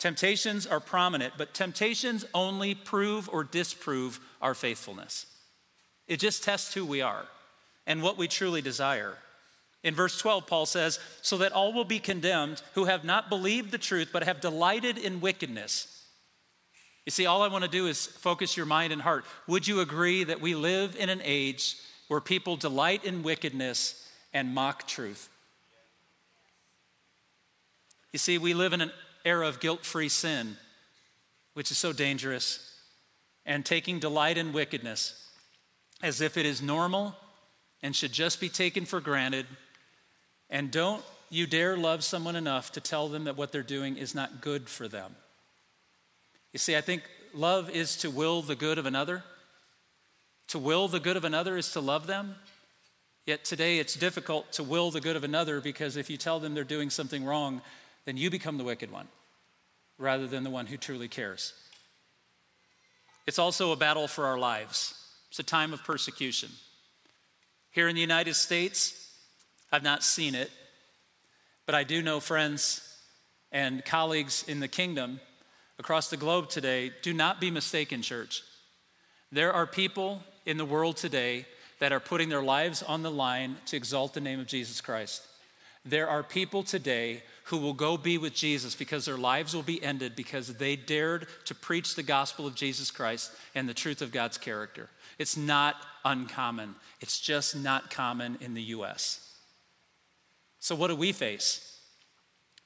Temptations 0.00 0.66
are 0.66 0.80
prominent, 0.80 1.34
but 1.38 1.54
temptations 1.54 2.24
only 2.34 2.74
prove 2.74 3.28
or 3.32 3.44
disprove 3.44 4.18
our 4.42 4.54
faithfulness. 4.54 5.26
It 6.08 6.18
just 6.18 6.42
tests 6.42 6.74
who 6.74 6.84
we 6.84 7.00
are 7.00 7.26
and 7.86 8.02
what 8.02 8.18
we 8.18 8.26
truly 8.26 8.60
desire. 8.60 9.14
In 9.84 9.94
verse 9.94 10.18
12, 10.18 10.48
Paul 10.48 10.66
says, 10.66 10.98
So 11.22 11.38
that 11.38 11.52
all 11.52 11.72
will 11.72 11.84
be 11.84 12.00
condemned 12.00 12.60
who 12.74 12.86
have 12.86 13.04
not 13.04 13.30
believed 13.30 13.70
the 13.70 13.78
truth, 13.78 14.10
but 14.12 14.24
have 14.24 14.40
delighted 14.40 14.98
in 14.98 15.20
wickedness. 15.20 15.99
You 17.06 17.10
see, 17.10 17.26
all 17.26 17.42
I 17.42 17.48
want 17.48 17.64
to 17.64 17.70
do 17.70 17.86
is 17.86 18.06
focus 18.06 18.56
your 18.56 18.66
mind 18.66 18.92
and 18.92 19.00
heart. 19.00 19.24
Would 19.46 19.66
you 19.66 19.80
agree 19.80 20.24
that 20.24 20.40
we 20.40 20.54
live 20.54 20.96
in 20.96 21.08
an 21.08 21.20
age 21.24 21.76
where 22.08 22.20
people 22.20 22.56
delight 22.56 23.04
in 23.04 23.22
wickedness 23.22 24.08
and 24.32 24.54
mock 24.54 24.86
truth? 24.86 25.28
You 28.12 28.18
see, 28.18 28.38
we 28.38 28.54
live 28.54 28.72
in 28.72 28.80
an 28.80 28.92
era 29.24 29.48
of 29.48 29.60
guilt 29.60 29.84
free 29.84 30.08
sin, 30.08 30.56
which 31.54 31.70
is 31.70 31.78
so 31.78 31.92
dangerous, 31.92 32.78
and 33.46 33.64
taking 33.64 33.98
delight 33.98 34.36
in 34.36 34.52
wickedness 34.52 35.28
as 36.02 36.20
if 36.20 36.36
it 36.36 36.46
is 36.46 36.62
normal 36.62 37.14
and 37.82 37.94
should 37.94 38.12
just 38.12 38.40
be 38.40 38.48
taken 38.48 38.84
for 38.84 39.00
granted. 39.00 39.46
And 40.48 40.70
don't 40.70 41.02
you 41.30 41.46
dare 41.46 41.76
love 41.76 42.02
someone 42.04 42.36
enough 42.36 42.72
to 42.72 42.80
tell 42.80 43.08
them 43.08 43.24
that 43.24 43.36
what 43.36 43.52
they're 43.52 43.62
doing 43.62 43.96
is 43.96 44.14
not 44.14 44.40
good 44.40 44.68
for 44.68 44.88
them. 44.88 45.14
You 46.52 46.58
see, 46.58 46.76
I 46.76 46.80
think 46.80 47.02
love 47.32 47.70
is 47.70 47.96
to 47.98 48.10
will 48.10 48.42
the 48.42 48.56
good 48.56 48.78
of 48.78 48.86
another. 48.86 49.22
To 50.48 50.58
will 50.58 50.88
the 50.88 51.00
good 51.00 51.16
of 51.16 51.24
another 51.24 51.56
is 51.56 51.72
to 51.72 51.80
love 51.80 52.06
them. 52.06 52.34
Yet 53.26 53.44
today 53.44 53.78
it's 53.78 53.94
difficult 53.94 54.50
to 54.52 54.64
will 54.64 54.90
the 54.90 55.00
good 55.00 55.14
of 55.14 55.22
another 55.22 55.60
because 55.60 55.96
if 55.96 56.10
you 56.10 56.16
tell 56.16 56.40
them 56.40 56.54
they're 56.54 56.64
doing 56.64 56.90
something 56.90 57.24
wrong, 57.24 57.60
then 58.04 58.16
you 58.16 58.30
become 58.30 58.58
the 58.58 58.64
wicked 58.64 58.90
one 58.90 59.06
rather 59.98 60.26
than 60.26 60.42
the 60.42 60.50
one 60.50 60.66
who 60.66 60.76
truly 60.76 61.06
cares. 61.06 61.52
It's 63.26 63.38
also 63.38 63.70
a 63.70 63.76
battle 63.76 64.08
for 64.08 64.26
our 64.26 64.38
lives, 64.38 64.94
it's 65.28 65.38
a 65.38 65.44
time 65.44 65.72
of 65.72 65.84
persecution. 65.84 66.48
Here 67.70 67.86
in 67.86 67.94
the 67.94 68.00
United 68.00 68.34
States, 68.34 69.08
I've 69.70 69.84
not 69.84 70.02
seen 70.02 70.34
it, 70.34 70.50
but 71.66 71.76
I 71.76 71.84
do 71.84 72.02
know 72.02 72.18
friends 72.18 72.80
and 73.52 73.84
colleagues 73.84 74.42
in 74.48 74.58
the 74.58 74.66
kingdom 74.66 75.20
across 75.80 76.10
the 76.10 76.16
globe 76.18 76.50
today. 76.50 76.92
Do 77.00 77.14
not 77.14 77.40
be 77.40 77.50
mistaken, 77.50 78.02
church. 78.02 78.42
There 79.32 79.52
are 79.52 79.66
people 79.66 80.22
in 80.44 80.58
the 80.58 80.64
world 80.66 80.98
today 80.98 81.46
that 81.78 81.90
are 81.90 81.98
putting 81.98 82.28
their 82.28 82.42
lives 82.42 82.82
on 82.82 83.02
the 83.02 83.10
line 83.10 83.56
to 83.64 83.78
exalt 83.78 84.12
the 84.12 84.20
name 84.20 84.38
of 84.38 84.46
Jesus 84.46 84.82
Christ. 84.82 85.26
There 85.82 86.06
are 86.06 86.22
people 86.22 86.62
today 86.62 87.22
who 87.44 87.56
will 87.56 87.72
go 87.72 87.96
be 87.96 88.18
with 88.18 88.34
Jesus 88.34 88.74
because 88.74 89.06
their 89.06 89.16
lives 89.16 89.54
will 89.54 89.62
be 89.62 89.82
ended 89.82 90.14
because 90.14 90.48
they 90.48 90.76
dared 90.76 91.26
to 91.46 91.54
preach 91.54 91.94
the 91.94 92.02
gospel 92.02 92.46
of 92.46 92.54
Jesus 92.54 92.90
Christ 92.90 93.32
and 93.54 93.66
the 93.66 93.72
truth 93.72 94.02
of 94.02 94.12
God's 94.12 94.36
character. 94.36 94.90
It's 95.18 95.38
not 95.38 95.76
uncommon, 96.04 96.74
it's 97.00 97.18
just 97.18 97.56
not 97.56 97.90
common 97.90 98.36
in 98.42 98.52
the 98.52 98.62
US. 98.74 99.34
So, 100.58 100.74
what 100.74 100.88
do 100.88 100.96
we 100.96 101.12
face? 101.12 101.78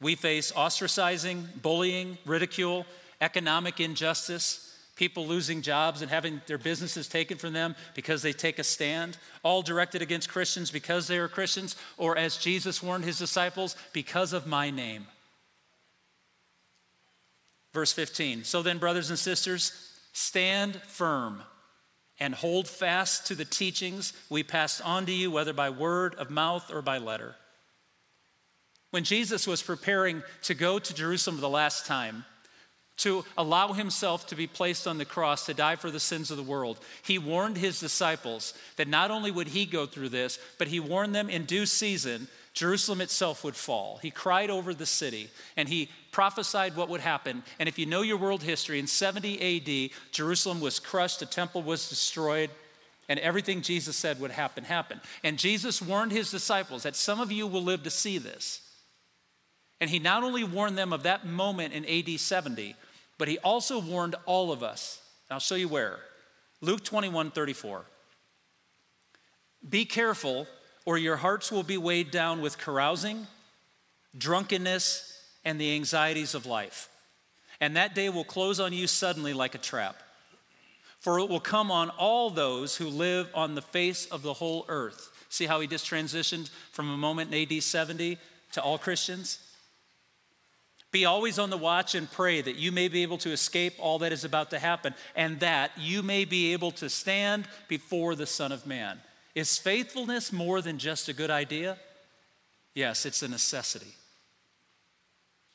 We 0.01 0.17
face 0.17 0.51
ostracizing, 0.51 1.63
bullying, 1.63 2.19
ridicule, 2.27 2.85
economic 3.25 3.81
injustice, 3.81 4.71
people 4.97 5.27
losing 5.27 5.63
jobs 5.63 6.03
and 6.03 6.11
having 6.11 6.43
their 6.47 6.59
businesses 6.59 7.09
taken 7.09 7.39
from 7.39 7.55
them 7.55 7.75
because 7.95 8.21
they 8.21 8.33
take 8.33 8.59
a 8.59 8.65
stand, 8.65 9.17
all 9.43 9.63
directed 9.63 10.03
against 10.03 10.29
Christians 10.29 10.71
because 10.71 11.09
they 11.09 11.19
are 11.19 11.27
Christians, 11.27 11.75
or 11.97 12.19
as 12.19 12.37
Jesus 12.37 12.83
warned 12.83 13.05
his 13.05 13.19
disciples, 13.19 13.77
because 13.95 14.35
of 14.35 14.47
my 14.47 14.71
name. 14.71 15.07
Verse 17.73 17.93
15 17.93 18.45
So 18.45 18.63
then, 18.63 18.79
brothers 18.79 19.09
and 19.09 19.19
sisters, 19.19 19.73
stand 20.13 20.77
firm 20.83 21.43
and 22.21 22.35
hold 22.35 22.69
fast 22.69 23.27
to 23.27 23.35
the 23.35 23.45
teachings 23.45 24.13
we 24.29 24.43
passed 24.43 24.81
on 24.83 25.07
to 25.07 25.13
you, 25.13 25.31
whether 25.31 25.55
by 25.55 25.71
word 25.71 26.15
of 26.17 26.31
mouth 26.31 26.71
or 26.73 26.83
by 26.83 26.99
letter. 26.99 27.35
When 28.91 29.03
Jesus 29.03 29.49
was 29.49 29.61
preparing 29.61 30.23
to 30.43 30.55
go 30.55 30.79
to 30.79 30.95
Jerusalem 30.95 31.41
the 31.41 31.49
last 31.49 31.87
time, 31.87 32.25
to 32.97 33.25
allow 33.37 33.73
himself 33.73 34.27
to 34.29 34.37
be 34.37 34.47
placed 34.47 34.87
on 34.87 34.99
the 34.99 35.05
cross 35.05 35.47
to 35.47 35.55
die 35.55 35.77
for 35.77 35.91
the 35.91 36.01
sins 36.01 36.31
of 36.31 36.37
the 36.37 36.43
world. 36.43 36.79
He 37.03 37.19
warned 37.19 37.57
his 37.57 37.81
disciples 37.81 38.55
that 38.77 38.89
not 38.89 39.11
only 39.11 39.31
would 39.31 39.49
he 39.49 39.67
go 39.67 39.87
through 39.87 40.11
this, 40.11 40.39
but 40.59 40.69
he 40.69 40.81
warned 40.81 41.15
them 41.15 41.29
in 41.29 41.45
due 41.45 41.67
season 41.67 42.29
Jerusalem 42.55 43.01
itself 43.01 43.43
would 43.43 43.57
fall. 43.57 43.99
He 44.01 44.13
cried 44.13 44.49
over 44.49 44.73
the 44.73 44.87
city 44.87 45.29
and 45.57 45.69
he 45.69 45.89
prophesied 46.13 46.77
what 46.77 46.89
would 46.89 47.01
happen. 47.01 47.43
And 47.59 47.69
if 47.69 47.81
you 47.81 47.87
know 47.87 48.03
your 48.03 48.17
world 48.17 48.45
history, 48.45 48.79
in 48.79 48.87
70 48.87 49.91
AD, 49.91 49.91
Jerusalem 50.13 50.61
was 50.61 50.79
crushed, 50.79 51.19
the 51.19 51.27
temple 51.27 51.63
was 51.63 51.89
destroyed, 51.89 52.51
and 53.09 53.19
everything 53.19 53.61
Jesus 53.61 53.97
said 53.97 54.21
would 54.21 54.31
happen 54.31 54.63
happened. 54.63 55.01
And 55.25 55.37
Jesus 55.37 55.83
warned 55.83 56.13
his 56.13 56.31
disciples 56.31 56.85
that 56.85 56.95
some 56.95 57.21
of 57.21 57.33
you 57.33 57.49
will 57.49 57.63
live 57.63 57.83
to 57.83 57.91
see 57.91 58.19
this. 58.19 58.61
And 59.81 59.91
he 59.91 59.99
not 59.99 60.23
only 60.23 60.45
warned 60.45 60.79
them 60.79 60.93
of 60.93 61.03
that 61.03 61.27
moment 61.27 61.75
in 61.75 61.85
AD 61.85 62.21
70, 62.21 62.77
but 63.19 63.29
he 63.29 63.39
also 63.39 63.79
warned 63.79 64.17
all 64.27 64.53
of 64.53 64.63
us. 64.63 65.01
I'll 65.31 65.41
show 65.41 65.55
you 65.55 65.69
where. 65.69 65.99
Luke 66.61 66.85
21 66.85 67.31
34. 67.31 67.85
Be 69.69 69.85
careful, 69.85 70.47
or 70.85 70.99
your 70.99 71.17
hearts 71.17 71.51
will 71.51 71.63
be 71.63 71.79
weighed 71.79 72.11
down 72.11 72.43
with 72.43 72.59
carousing, 72.59 73.27
drunkenness, 74.17 75.19
and 75.45 75.61
the 75.61 75.75
anxieties 75.75 76.35
of 76.35 76.47
life. 76.47 76.89
And 77.61 77.77
that 77.77 77.95
day 77.95 78.09
will 78.09 78.25
close 78.25 78.61
on 78.61 78.73
you 78.73 78.87
suddenly 78.87 79.33
like 79.33 79.55
a 79.55 79.59
trap. 79.59 79.97
For 81.01 81.19
it 81.19 81.29
will 81.29 81.41
come 81.41 81.71
on 81.71 81.91
all 81.91 82.31
those 82.31 82.77
who 82.77 82.89
live 82.89 83.29
on 83.35 83.55
the 83.55 83.63
face 83.63 84.07
of 84.07 84.23
the 84.23 84.33
whole 84.33 84.65
earth. 84.69 85.11
See 85.29 85.47
how 85.47 85.61
he 85.61 85.67
just 85.67 85.89
transitioned 85.89 86.49
from 86.73 86.91
a 86.91 86.97
moment 86.97 87.35
in 87.35 87.43
AD 87.43 87.63
70 87.63 88.19
to 88.53 88.63
all 88.63 88.79
Christians? 88.79 89.39
Be 90.95 91.07
always 91.07 91.41
on 91.41 91.51
the 91.51 91.59
watch 91.59 91.97
and 91.97 92.09
pray 92.09 92.41
that 92.41 92.55
you 92.55 92.71
may 92.71 92.87
be 92.87 93.03
able 93.03 93.19
to 93.19 93.33
escape 93.33 93.75
all 93.81 93.99
that 93.99 94.13
is 94.13 94.23
about 94.23 94.51
to 94.51 94.61
happen 94.61 94.95
and 95.17 95.41
that 95.41 95.73
you 95.77 96.05
may 96.05 96.25
be 96.25 96.53
able 96.53 96.71
to 96.71 96.89
stand 96.89 97.49
before 97.67 98.15
the 98.15 98.27
Son 98.27 98.53
of 98.53 98.65
Man. 98.65 99.01
Is 99.35 99.59
faithfulness 99.59 100.33
more 100.33 100.63
than 100.63 100.79
just 100.79 101.09
a 101.09 101.13
good 101.13 101.33
idea? 101.33 101.79
Yes, 102.75 103.07
it's 103.07 103.25
a 103.25 103.29
necessity. 103.29 103.93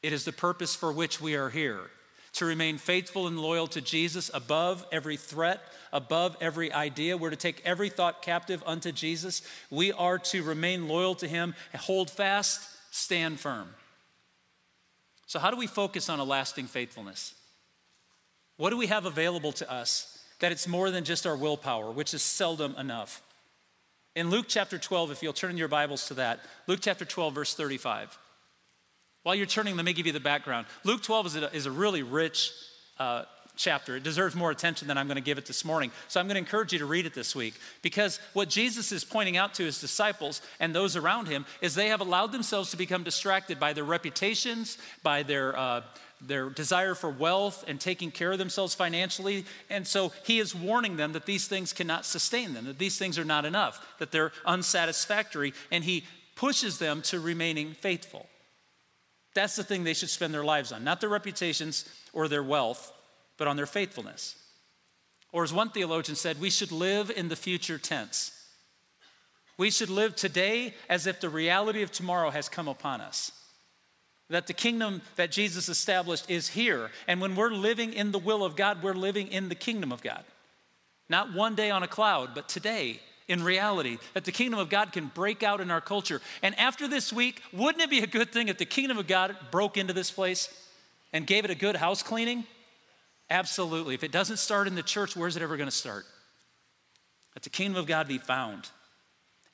It 0.03 0.11
is 0.11 0.25
the 0.25 0.33
purpose 0.33 0.75
for 0.75 0.91
which 0.91 1.21
we 1.21 1.35
are 1.35 1.49
here 1.49 1.89
to 2.33 2.43
remain 2.43 2.77
faithful 2.77 3.25
and 3.25 3.39
loyal 3.39 3.67
to 3.67 3.79
Jesus 3.79 4.29
above 4.33 4.85
every 4.91 5.15
threat, 5.15 5.61
above 5.93 6.35
every 6.41 6.73
idea. 6.73 7.15
We're 7.15 7.29
to 7.29 7.37
take 7.37 7.61
every 7.63 7.87
thought 7.87 8.21
captive 8.21 8.61
unto 8.65 8.91
Jesus. 8.91 9.41
We 9.71 9.93
are 9.93 10.19
to 10.19 10.43
remain 10.43 10.89
loyal 10.89 11.15
to 11.15 11.29
Him, 11.29 11.55
hold 11.73 12.11
fast, 12.11 12.59
stand 12.91 13.39
firm. 13.39 13.69
So, 15.29 15.37
how 15.37 15.51
do 15.51 15.57
we 15.57 15.67
focus 15.67 16.09
on 16.09 16.19
a 16.19 16.23
lasting 16.23 16.65
faithfulness? 16.65 17.35
What 18.57 18.71
do 18.71 18.77
we 18.77 18.87
have 18.87 19.05
available 19.05 19.51
to 19.51 19.71
us 19.71 20.17
that 20.39 20.51
it's 20.51 20.67
more 20.67 20.89
than 20.89 21.03
just 21.03 21.27
our 21.27 21.37
willpower, 21.37 21.91
which 21.91 22.15
is 22.15 22.23
seldom 22.23 22.73
enough? 22.79 23.21
In 24.15 24.31
Luke 24.31 24.47
chapter 24.47 24.79
12, 24.79 25.11
if 25.11 25.21
you'll 25.21 25.33
turn 25.33 25.55
your 25.55 25.67
Bibles 25.67 26.07
to 26.07 26.15
that, 26.15 26.39
Luke 26.65 26.79
chapter 26.81 27.05
12, 27.05 27.35
verse 27.35 27.53
35. 27.53 28.17
While 29.21 29.35
you're 29.35 29.45
turning, 29.45 29.75
let 29.75 29.85
me 29.85 29.93
give 29.93 30.07
you 30.07 30.13
the 30.13 30.19
background. 30.19 30.65
Luke 30.83 31.03
12 31.03 31.25
is 31.27 31.35
a, 31.35 31.55
is 31.55 31.65
a 31.67 31.71
really 31.71 32.01
rich 32.01 32.51
uh, 32.97 33.25
chapter. 33.59 33.97
It 33.97 34.03
deserves 34.03 34.35
more 34.35 34.49
attention 34.49 34.87
than 34.87 34.97
I'm 34.97 35.07
going 35.07 35.15
to 35.15 35.21
give 35.21 35.37
it 35.37 35.45
this 35.45 35.63
morning. 35.63 35.91
So 36.07 36.19
I'm 36.19 36.27
going 36.27 36.35
to 36.35 36.39
encourage 36.39 36.73
you 36.73 36.79
to 36.79 36.85
read 36.85 37.05
it 37.05 37.13
this 37.13 37.35
week 37.35 37.53
because 37.81 38.19
what 38.33 38.49
Jesus 38.49 38.91
is 38.91 39.03
pointing 39.03 39.37
out 39.37 39.53
to 39.55 39.63
his 39.63 39.79
disciples 39.79 40.41
and 40.59 40.73
those 40.73 40.95
around 40.95 41.27
him 41.27 41.45
is 41.61 41.75
they 41.75 41.89
have 41.89 42.01
allowed 42.01 42.31
themselves 42.31 42.71
to 42.71 42.77
become 42.77 43.03
distracted 43.03 43.59
by 43.59 43.73
their 43.73 43.83
reputations, 43.83 44.77
by 45.03 45.21
their 45.21 45.55
uh, 45.57 45.81
their 46.21 46.49
desire 46.49 46.95
for 46.95 47.09
wealth 47.09 47.63
and 47.67 47.79
taking 47.79 48.11
care 48.11 48.31
of 48.31 48.37
themselves 48.37 48.75
financially. 48.75 49.45
And 49.69 49.87
so 49.87 50.11
he 50.23 50.39
is 50.39 50.53
warning 50.53 50.97
them 50.97 51.13
that 51.13 51.25
these 51.25 51.47
things 51.47 51.71
cannot 51.71 52.05
sustain 52.05 52.53
them, 52.53 52.65
that 52.65 52.77
these 52.77 52.97
things 52.97 53.17
are 53.17 53.23
not 53.23 53.45
enough, 53.45 53.95
that 53.99 54.11
they're 54.11 54.33
unsatisfactory, 54.45 55.53
and 55.71 55.83
he 55.83 56.03
pushes 56.35 56.77
them 56.77 57.01
to 57.03 57.21
remaining 57.21 57.73
faithful. 57.73 58.27
That's 59.33 59.55
the 59.55 59.63
thing 59.63 59.83
they 59.83 59.93
should 59.93 60.09
spend 60.09 60.33
their 60.33 60.43
lives 60.43 60.71
on, 60.71 60.83
not 60.83 60.99
their 60.99 61.09
reputations 61.09 61.85
or 62.11 62.27
their 62.27 62.43
wealth, 62.43 62.91
but 63.39 63.47
on 63.47 63.55
their 63.55 63.65
faithfulness. 63.65 64.35
Or, 65.31 65.43
as 65.43 65.53
one 65.53 65.69
theologian 65.69 66.15
said, 66.15 66.39
we 66.39 66.49
should 66.49 66.71
live 66.71 67.09
in 67.09 67.29
the 67.29 67.35
future 67.35 67.79
tense. 67.79 68.31
We 69.57 69.71
should 69.71 69.89
live 69.89 70.15
today 70.15 70.73
as 70.87 71.07
if 71.07 71.19
the 71.19 71.29
reality 71.29 71.81
of 71.81 71.91
tomorrow 71.91 72.29
has 72.29 72.49
come 72.49 72.67
upon 72.67 73.01
us. 73.01 73.31
That 74.29 74.47
the 74.47 74.53
kingdom 74.53 75.01
that 75.15 75.31
Jesus 75.31 75.69
established 75.69 76.29
is 76.29 76.49
here. 76.49 76.91
And 77.07 77.19
when 77.19 77.35
we're 77.35 77.51
living 77.51 77.93
in 77.93 78.11
the 78.11 78.19
will 78.19 78.43
of 78.43 78.55
God, 78.55 78.83
we're 78.83 78.93
living 78.93 79.27
in 79.27 79.49
the 79.49 79.55
kingdom 79.55 79.91
of 79.91 80.01
God. 80.01 80.23
Not 81.09 81.33
one 81.33 81.55
day 81.55 81.71
on 81.71 81.81
a 81.81 81.87
cloud, 81.87 82.35
but 82.35 82.47
today 82.47 82.99
in 83.27 83.43
reality. 83.43 83.97
That 84.13 84.25
the 84.25 84.31
kingdom 84.31 84.59
of 84.59 84.69
God 84.69 84.91
can 84.91 85.07
break 85.07 85.43
out 85.43 85.61
in 85.61 85.71
our 85.71 85.81
culture. 85.81 86.21
And 86.41 86.57
after 86.59 86.87
this 86.87 87.13
week, 87.13 87.41
wouldn't 87.53 87.83
it 87.83 87.89
be 87.89 87.99
a 87.99 88.07
good 88.07 88.31
thing 88.31 88.47
if 88.49 88.57
the 88.57 88.65
kingdom 88.65 88.97
of 88.97 89.07
God 89.07 89.35
broke 89.51 89.77
into 89.77 89.93
this 89.93 90.11
place 90.11 90.49
and 91.13 91.25
gave 91.25 91.45
it 91.45 91.51
a 91.51 91.55
good 91.55 91.75
house 91.75 92.03
cleaning? 92.03 92.45
Absolutely. 93.29 93.93
If 93.93 94.03
it 94.03 94.11
doesn't 94.11 94.37
start 94.37 94.67
in 94.67 94.75
the 94.75 94.83
church, 94.83 95.15
where's 95.15 95.35
it 95.35 95.43
ever 95.43 95.57
going 95.57 95.69
to 95.69 95.75
start? 95.75 96.05
Let 97.35 97.43
the 97.43 97.49
kingdom 97.49 97.79
of 97.79 97.85
God 97.85 98.07
be 98.07 98.17
found. 98.17 98.69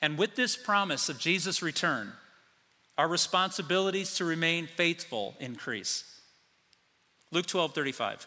And 0.00 0.18
with 0.18 0.34
this 0.34 0.56
promise 0.56 1.08
of 1.08 1.18
Jesus' 1.18 1.62
return, 1.62 2.12
our 2.98 3.08
responsibilities 3.08 4.14
to 4.16 4.24
remain 4.24 4.66
faithful 4.66 5.34
increase. 5.38 6.04
Luke 7.30 7.46
12 7.46 7.74
35. 7.74 8.26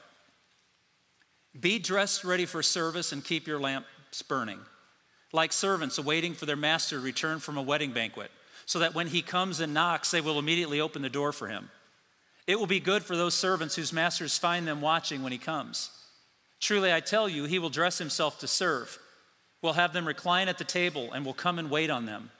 Be 1.60 1.80
dressed 1.80 2.24
ready 2.24 2.46
for 2.46 2.62
service 2.62 3.12
and 3.12 3.24
keep 3.24 3.48
your 3.48 3.60
lamps 3.60 4.22
burning, 4.28 4.60
like 5.34 5.52
servants 5.52 5.98
awaiting 5.98 6.34
for 6.34 6.46
their 6.46 6.56
master 6.56 6.98
to 6.98 7.04
return 7.04 7.40
from 7.40 7.58
a 7.58 7.62
wedding 7.62 7.92
banquet, 7.92 8.30
so 8.66 8.80
that 8.80 8.94
when 8.94 9.08
he 9.08 9.24
comes 9.24 9.60
and 9.60 9.74
knocks, 9.74 10.12
they 10.12 10.22
will 10.22 10.38
immediately 10.38 10.80
open 10.80 11.02
the 11.02 11.10
door 11.10 11.32
for 11.32 11.48
him. 11.48 11.72
It 12.50 12.58
will 12.58 12.66
be 12.66 12.80
good 12.80 13.04
for 13.04 13.16
those 13.16 13.36
servants 13.36 13.76
whose 13.76 13.94
masters 13.94 14.40
find 14.40 14.68
them 14.68 14.82
watching 14.82 15.22
when 15.22 15.32
he 15.32 15.38
comes. 15.38 15.92
Truly, 16.60 16.92
I 16.92 17.00
tell 17.00 17.30
you, 17.30 17.44
he 17.44 17.60
will 17.60 17.70
dress 17.70 18.00
himself 18.00 18.40
to 18.40 18.48
serve. 18.48 18.98
will 19.62 19.74
have 19.74 19.94
them 19.94 20.08
recline 20.08 20.48
at 20.48 20.58
the 20.58 20.64
table 20.64 21.14
and 21.14 21.24
will 21.24 21.36
come 21.36 21.60
and 21.60 21.70
wait 21.70 21.92
on 21.92 22.08
them. 22.08 22.32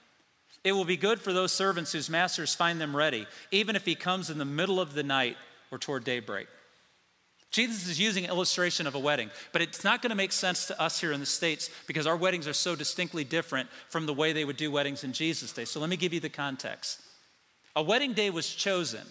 It 0.64 0.72
will 0.72 0.84
be 0.84 0.98
good 0.98 1.22
for 1.22 1.32
those 1.32 1.52
servants 1.52 1.92
whose 1.92 2.10
masters 2.10 2.56
find 2.56 2.82
them 2.82 2.96
ready, 2.96 3.28
even 3.52 3.76
if 3.76 3.86
he 3.86 3.94
comes 3.94 4.32
in 4.32 4.40
the 4.40 4.46
middle 4.46 4.80
of 4.80 4.96
the 4.96 5.04
night 5.04 5.38
or 5.70 5.78
toward 5.78 6.06
daybreak. 6.06 6.48
Jesus 7.52 7.88
is 7.88 8.00
using 8.00 8.24
an 8.24 8.32
illustration 8.32 8.88
of 8.88 8.96
a 8.96 9.00
wedding, 9.00 9.30
but 9.54 9.62
it's 9.62 9.84
not 9.84 10.02
going 10.02 10.10
to 10.10 10.16
make 10.16 10.32
sense 10.32 10.66
to 10.66 10.82
us 10.82 11.00
here 11.00 11.12
in 11.12 11.20
the 11.20 11.26
States 11.28 11.70
because 11.86 12.08
our 12.08 12.18
weddings 12.18 12.48
are 12.48 12.54
so 12.54 12.76
distinctly 12.76 13.24
different 13.24 13.70
from 13.90 14.08
the 14.08 14.14
way 14.16 14.34
they 14.34 14.44
would 14.44 14.58
do 14.58 14.72
weddings 14.72 15.04
in 15.04 15.14
Jesus' 15.14 15.54
day. 15.54 15.66
So 15.66 15.80
let 15.80 15.88
me 15.88 15.98
give 15.98 16.16
you 16.16 16.20
the 16.20 16.30
context. 16.30 17.00
A 17.76 17.84
wedding 17.84 18.14
day 18.14 18.32
was 18.32 18.50
chosen. 18.50 19.06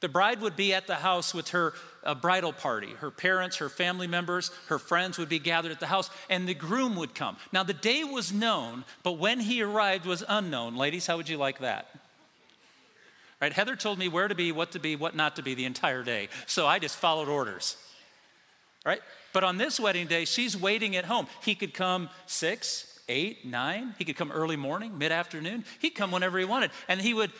The 0.00 0.08
bride 0.08 0.40
would 0.40 0.56
be 0.56 0.74
at 0.74 0.86
the 0.86 0.96
house 0.96 1.32
with 1.32 1.50
her 1.50 1.72
uh, 2.02 2.14
bridal 2.14 2.52
party. 2.52 2.90
Her 3.00 3.10
parents, 3.10 3.56
her 3.56 3.68
family 3.68 4.06
members, 4.06 4.50
her 4.68 4.78
friends 4.78 5.18
would 5.18 5.28
be 5.28 5.38
gathered 5.38 5.72
at 5.72 5.80
the 5.80 5.86
house, 5.86 6.10
and 6.28 6.46
the 6.46 6.54
groom 6.54 6.96
would 6.96 7.14
come. 7.14 7.36
Now, 7.52 7.62
the 7.62 7.72
day 7.72 8.04
was 8.04 8.32
known, 8.32 8.84
but 9.02 9.12
when 9.12 9.40
he 9.40 9.62
arrived 9.62 10.04
was 10.04 10.22
unknown. 10.28 10.76
Ladies, 10.76 11.06
how 11.06 11.16
would 11.16 11.28
you 11.28 11.38
like 11.38 11.60
that? 11.60 11.88
Right? 13.40 13.52
Heather 13.52 13.76
told 13.76 13.98
me 13.98 14.08
where 14.08 14.28
to 14.28 14.34
be, 14.34 14.52
what 14.52 14.72
to 14.72 14.78
be, 14.78 14.96
what 14.96 15.14
not 15.14 15.36
to 15.36 15.42
be 15.42 15.54
the 15.54 15.64
entire 15.64 16.02
day. 16.02 16.28
So 16.46 16.66
I 16.66 16.78
just 16.78 16.96
followed 16.96 17.28
orders. 17.28 17.76
Right? 18.84 19.00
But 19.32 19.44
on 19.44 19.56
this 19.58 19.80
wedding 19.80 20.06
day, 20.06 20.24
she's 20.24 20.56
waiting 20.56 20.96
at 20.96 21.06
home. 21.06 21.26
He 21.42 21.54
could 21.54 21.74
come 21.74 22.08
six, 22.26 22.93
eight, 23.08 23.44
nine. 23.44 23.94
He 23.98 24.04
could 24.04 24.16
come 24.16 24.32
early 24.32 24.56
morning, 24.56 24.98
mid 24.98 25.12
afternoon. 25.12 25.64
He'd 25.80 25.90
come 25.90 26.10
whenever 26.10 26.38
he 26.38 26.44
wanted. 26.44 26.70
And 26.88 27.00
he 27.00 27.14
would 27.14 27.32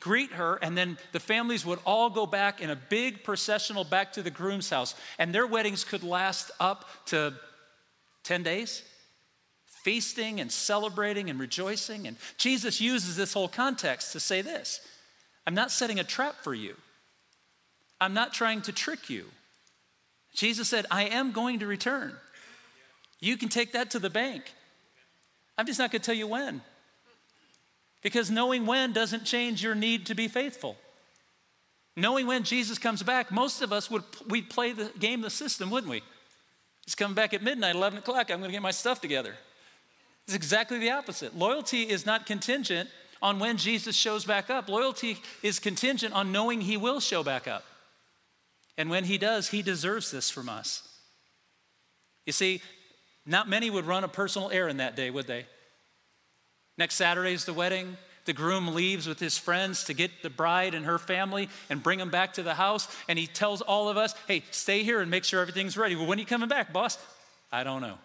greet 0.00 0.32
her, 0.32 0.56
and 0.62 0.76
then 0.76 0.96
the 1.12 1.20
families 1.20 1.64
would 1.66 1.78
all 1.84 2.08
go 2.08 2.24
back 2.26 2.60
in 2.60 2.70
a 2.70 2.76
big 2.76 3.22
processional 3.22 3.84
back 3.84 4.14
to 4.14 4.22
the 4.22 4.30
groom's 4.30 4.70
house. 4.70 4.94
And 5.18 5.34
their 5.34 5.46
weddings 5.46 5.84
could 5.84 6.02
last 6.02 6.50
up 6.58 6.88
to 7.06 7.34
10 8.24 8.42
days 8.42 8.82
feasting 9.82 10.40
and 10.40 10.52
celebrating 10.52 11.30
and 11.30 11.40
rejoicing. 11.40 12.06
And 12.06 12.16
Jesus 12.36 12.80
uses 12.80 13.16
this 13.16 13.32
whole 13.32 13.48
context 13.48 14.12
to 14.12 14.20
say 14.20 14.42
this 14.42 14.80
I'm 15.46 15.54
not 15.54 15.70
setting 15.70 15.98
a 15.98 16.04
trap 16.04 16.36
for 16.42 16.54
you. 16.54 16.76
I'm 18.00 18.14
not 18.14 18.32
trying 18.32 18.62
to 18.62 18.72
trick 18.72 19.10
you. 19.10 19.26
Jesus 20.34 20.68
said, 20.68 20.86
I 20.90 21.04
am 21.04 21.32
going 21.32 21.58
to 21.58 21.66
return. 21.66 22.14
You 23.20 23.36
can 23.36 23.48
take 23.48 23.72
that 23.72 23.90
to 23.90 23.98
the 23.98 24.08
bank. 24.08 24.54
I'm 25.60 25.66
just 25.66 25.78
not 25.78 25.90
going 25.90 26.00
to 26.00 26.06
tell 26.06 26.14
you 26.14 26.26
when. 26.26 26.62
Because 28.00 28.30
knowing 28.30 28.64
when 28.64 28.94
doesn't 28.94 29.26
change 29.26 29.62
your 29.62 29.74
need 29.74 30.06
to 30.06 30.14
be 30.14 30.26
faithful. 30.26 30.78
Knowing 31.94 32.26
when 32.26 32.44
Jesus 32.44 32.78
comes 32.78 33.02
back, 33.02 33.30
most 33.30 33.60
of 33.60 33.70
us 33.70 33.90
would 33.90 34.04
we'd 34.26 34.48
play 34.48 34.72
the 34.72 34.90
game 34.98 35.20
the 35.20 35.28
system, 35.28 35.68
wouldn't 35.68 35.90
we? 35.90 36.00
He's 36.86 36.94
coming 36.94 37.14
back 37.14 37.34
at 37.34 37.42
midnight, 37.42 37.74
11 37.74 37.98
o'clock. 37.98 38.30
I'm 38.30 38.38
going 38.38 38.48
to 38.48 38.52
get 38.52 38.62
my 38.62 38.70
stuff 38.70 39.02
together. 39.02 39.34
It's 40.26 40.34
exactly 40.34 40.78
the 40.78 40.92
opposite. 40.92 41.36
Loyalty 41.36 41.82
is 41.82 42.06
not 42.06 42.24
contingent 42.24 42.88
on 43.20 43.38
when 43.38 43.58
Jesus 43.58 43.94
shows 43.94 44.24
back 44.24 44.48
up. 44.48 44.66
Loyalty 44.66 45.18
is 45.42 45.58
contingent 45.58 46.14
on 46.14 46.32
knowing 46.32 46.62
he 46.62 46.78
will 46.78 47.00
show 47.00 47.22
back 47.22 47.46
up. 47.46 47.64
And 48.78 48.88
when 48.88 49.04
he 49.04 49.18
does, 49.18 49.50
he 49.50 49.60
deserves 49.60 50.10
this 50.10 50.30
from 50.30 50.48
us. 50.48 50.88
You 52.24 52.32
see, 52.32 52.62
not 53.26 53.48
many 53.48 53.70
would 53.70 53.86
run 53.86 54.04
a 54.04 54.08
personal 54.08 54.50
errand 54.50 54.80
that 54.80 54.96
day, 54.96 55.10
would 55.10 55.26
they? 55.26 55.46
Next 56.78 56.94
Saturday 56.94 57.32
is 57.32 57.44
the 57.44 57.52
wedding. 57.52 57.96
The 58.24 58.32
groom 58.32 58.74
leaves 58.74 59.06
with 59.06 59.18
his 59.18 59.38
friends 59.38 59.84
to 59.84 59.94
get 59.94 60.22
the 60.22 60.30
bride 60.30 60.74
and 60.74 60.86
her 60.86 60.98
family 60.98 61.48
and 61.68 61.82
bring 61.82 61.98
them 61.98 62.10
back 62.10 62.34
to 62.34 62.42
the 62.42 62.54
house. 62.54 62.88
And 63.08 63.18
he 63.18 63.26
tells 63.26 63.60
all 63.60 63.88
of 63.88 63.96
us, 63.96 64.14
hey, 64.28 64.44
stay 64.50 64.82
here 64.82 65.00
and 65.00 65.10
make 65.10 65.24
sure 65.24 65.40
everything's 65.40 65.76
ready. 65.76 65.96
Well, 65.96 66.06
when 66.06 66.18
are 66.18 66.20
you 66.20 66.26
coming 66.26 66.48
back, 66.48 66.72
boss? 66.72 66.98
I 67.50 67.64
don't 67.64 67.80
know. 67.80 67.98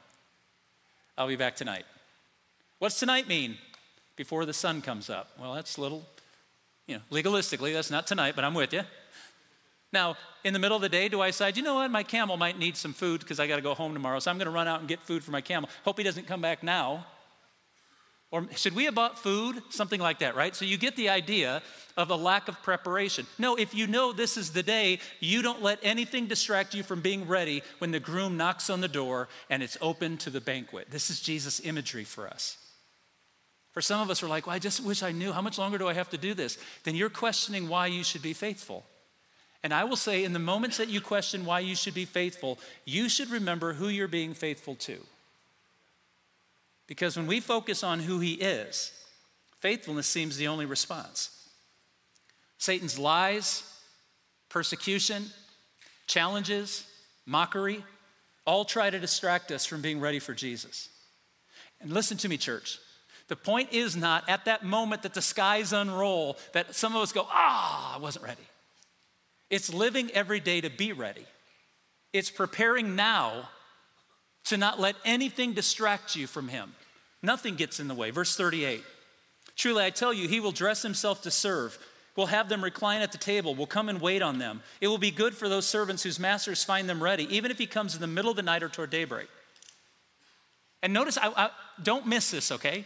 I'll 1.17 1.27
be 1.27 1.35
back 1.35 1.55
tonight. 1.55 1.85
What's 2.79 2.99
tonight 2.99 3.27
mean? 3.27 3.57
before 4.15 4.45
the 4.45 4.53
sun 4.53 4.81
comes 4.81 5.09
up. 5.09 5.31
Well, 5.39 5.53
that's 5.53 5.77
a 5.77 5.81
little, 5.81 6.05
you 6.87 6.95
know, 6.95 7.01
legalistically, 7.11 7.73
that's 7.73 7.91
not 7.91 8.07
tonight, 8.07 8.35
but 8.35 8.43
I'm 8.43 8.53
with 8.53 8.73
you. 8.73 8.81
Now, 9.95 10.17
in 10.43 10.53
the 10.53 10.59
middle 10.59 10.75
of 10.75 10.81
the 10.81 10.89
day, 10.89 11.07
do 11.07 11.21
I 11.21 11.27
decide, 11.27 11.55
you 11.55 11.63
know 11.63 11.75
what, 11.75 11.89
my 11.89 12.03
camel 12.03 12.35
might 12.35 12.59
need 12.59 12.75
some 12.75 12.93
food 12.93 13.21
because 13.21 13.39
I 13.39 13.47
got 13.47 13.55
to 13.55 13.61
go 13.61 13.73
home 13.73 13.93
tomorrow, 13.93 14.19
so 14.19 14.29
I'm 14.29 14.37
going 14.37 14.45
to 14.45 14.51
run 14.51 14.67
out 14.67 14.81
and 14.81 14.89
get 14.89 14.99
food 14.99 15.23
for 15.23 15.31
my 15.31 15.41
camel. 15.41 15.69
Hope 15.85 15.97
he 15.97 16.03
doesn't 16.03 16.27
come 16.27 16.41
back 16.41 16.61
now. 16.61 17.07
Or 18.29 18.45
should 18.55 18.75
we 18.75 18.83
have 18.85 18.95
bought 18.95 19.17
food? 19.17 19.63
Something 19.69 20.01
like 20.01 20.19
that, 20.19 20.35
right? 20.35 20.53
So 20.53 20.65
you 20.65 20.77
get 20.77 20.97
the 20.97 21.07
idea 21.07 21.63
of 21.95 22.09
a 22.09 22.15
lack 22.15 22.49
of 22.49 22.61
preparation. 22.61 23.25
No, 23.39 23.55
if 23.55 23.73
you 23.73 23.87
know 23.87 24.11
this 24.11 24.35
is 24.35 24.51
the 24.51 24.63
day, 24.63 24.99
you 25.21 25.41
don't 25.41 25.63
let 25.63 25.79
anything 25.81 26.27
distract 26.27 26.75
you 26.75 26.83
from 26.83 26.99
being 26.99 27.25
ready 27.25 27.63
when 27.77 27.91
the 27.91 27.99
groom 28.01 28.35
knocks 28.35 28.69
on 28.69 28.81
the 28.81 28.89
door 28.89 29.29
and 29.49 29.63
it's 29.63 29.77
open 29.79 30.17
to 30.17 30.29
the 30.29 30.41
banquet. 30.41 30.91
This 30.91 31.09
is 31.09 31.21
Jesus' 31.21 31.61
imagery 31.61 32.03
for 32.03 32.27
us. 32.27 32.57
For 33.71 33.81
some 33.81 34.01
of 34.01 34.09
us, 34.09 34.21
we're 34.21 34.27
like, 34.27 34.45
well, 34.45 34.55
I 34.57 34.59
just 34.59 34.83
wish 34.83 35.03
I 35.03 35.13
knew. 35.13 35.31
How 35.31 35.41
much 35.41 35.57
longer 35.57 35.77
do 35.77 35.87
I 35.87 35.93
have 35.93 36.09
to 36.09 36.17
do 36.17 36.33
this? 36.33 36.57
Then 36.83 36.95
you're 36.95 37.09
questioning 37.09 37.69
why 37.69 37.87
you 37.87 38.03
should 38.03 38.21
be 38.21 38.33
faithful. 38.33 38.83
And 39.65 39.73
I 39.73 39.83
will 39.83 39.95
say, 39.95 40.23
in 40.23 40.31
the 40.31 40.37
moments 40.37 40.77
that 40.77 40.89
you 40.89 41.01
question 41.01 41.43
why 41.43 41.59
you 41.61 41.75
should 41.75 41.95
be 41.95 42.05
faithful, 42.05 42.59
you 42.85 43.09
should 43.09 43.31
remember 43.31 43.73
who 43.73 43.87
you're 43.87 44.07
being 44.07 44.35
faithful 44.35 44.75
to. 44.75 44.99
Because 46.85 47.17
when 47.17 47.25
we 47.25 47.39
focus 47.39 47.83
on 47.83 47.99
who 47.99 48.19
He 48.19 48.33
is, 48.33 48.91
faithfulness 49.61 50.05
seems 50.05 50.37
the 50.37 50.49
only 50.49 50.67
response. 50.67 51.49
Satan's 52.59 52.99
lies, 52.99 53.63
persecution, 54.49 55.25
challenges, 56.05 56.85
mockery, 57.25 57.83
all 58.45 58.65
try 58.65 58.91
to 58.91 58.99
distract 58.99 59.49
us 59.51 59.65
from 59.65 59.81
being 59.81 59.99
ready 59.99 60.19
for 60.19 60.35
Jesus. 60.35 60.89
And 61.81 61.91
listen 61.91 62.17
to 62.17 62.29
me, 62.29 62.37
church. 62.37 62.77
The 63.29 63.35
point 63.35 63.73
is 63.73 63.95
not 63.95 64.29
at 64.29 64.45
that 64.45 64.63
moment 64.63 65.01
that 65.01 65.15
the 65.15 65.23
skies 65.23 65.73
unroll 65.73 66.37
that 66.53 66.75
some 66.75 66.95
of 66.95 67.01
us 67.01 67.11
go, 67.11 67.25
ah, 67.27 67.95
I 67.95 67.97
wasn't 67.97 68.25
ready. 68.25 68.43
It's 69.49 69.73
living 69.73 70.11
every 70.11 70.39
day 70.39 70.61
to 70.61 70.69
be 70.69 70.93
ready. 70.93 71.25
It's 72.13 72.29
preparing 72.29 72.95
now 72.95 73.49
to 74.45 74.57
not 74.57 74.79
let 74.79 74.95
anything 75.03 75.53
distract 75.53 76.15
you 76.15 76.27
from 76.27 76.47
Him. 76.47 76.73
Nothing 77.21 77.55
gets 77.55 77.79
in 77.79 77.87
the 77.87 77.95
way. 77.95 78.11
Verse 78.11 78.35
38 78.35 78.83
Truly, 79.55 79.85
I 79.85 79.89
tell 79.89 80.13
you, 80.13 80.27
He 80.27 80.39
will 80.39 80.51
dress 80.51 80.81
Himself 80.81 81.21
to 81.23 81.31
serve. 81.31 81.77
We'll 82.15 82.27
have 82.27 82.47
them 82.47 82.63
recline 82.63 83.01
at 83.01 83.11
the 83.11 83.17
table. 83.17 83.55
We'll 83.55 83.67
come 83.67 83.89
and 83.89 83.99
wait 83.99 84.21
on 84.21 84.39
them. 84.39 84.61
It 84.79 84.87
will 84.87 84.97
be 84.97 85.11
good 85.11 85.35
for 85.35 85.49
those 85.49 85.65
servants 85.65 86.03
whose 86.03 86.19
masters 86.19 86.63
find 86.63 86.87
them 86.87 87.03
ready, 87.03 87.27
even 87.35 87.51
if 87.51 87.57
He 87.57 87.65
comes 87.65 87.93
in 87.93 88.01
the 88.01 88.07
middle 88.07 88.31
of 88.31 88.37
the 88.37 88.43
night 88.43 88.63
or 88.63 88.69
toward 88.69 88.89
daybreak. 88.89 89.27
And 90.81 90.93
notice, 90.93 91.17
I, 91.17 91.27
I, 91.35 91.49
don't 91.81 92.07
miss 92.07 92.31
this, 92.31 92.51
okay? 92.51 92.85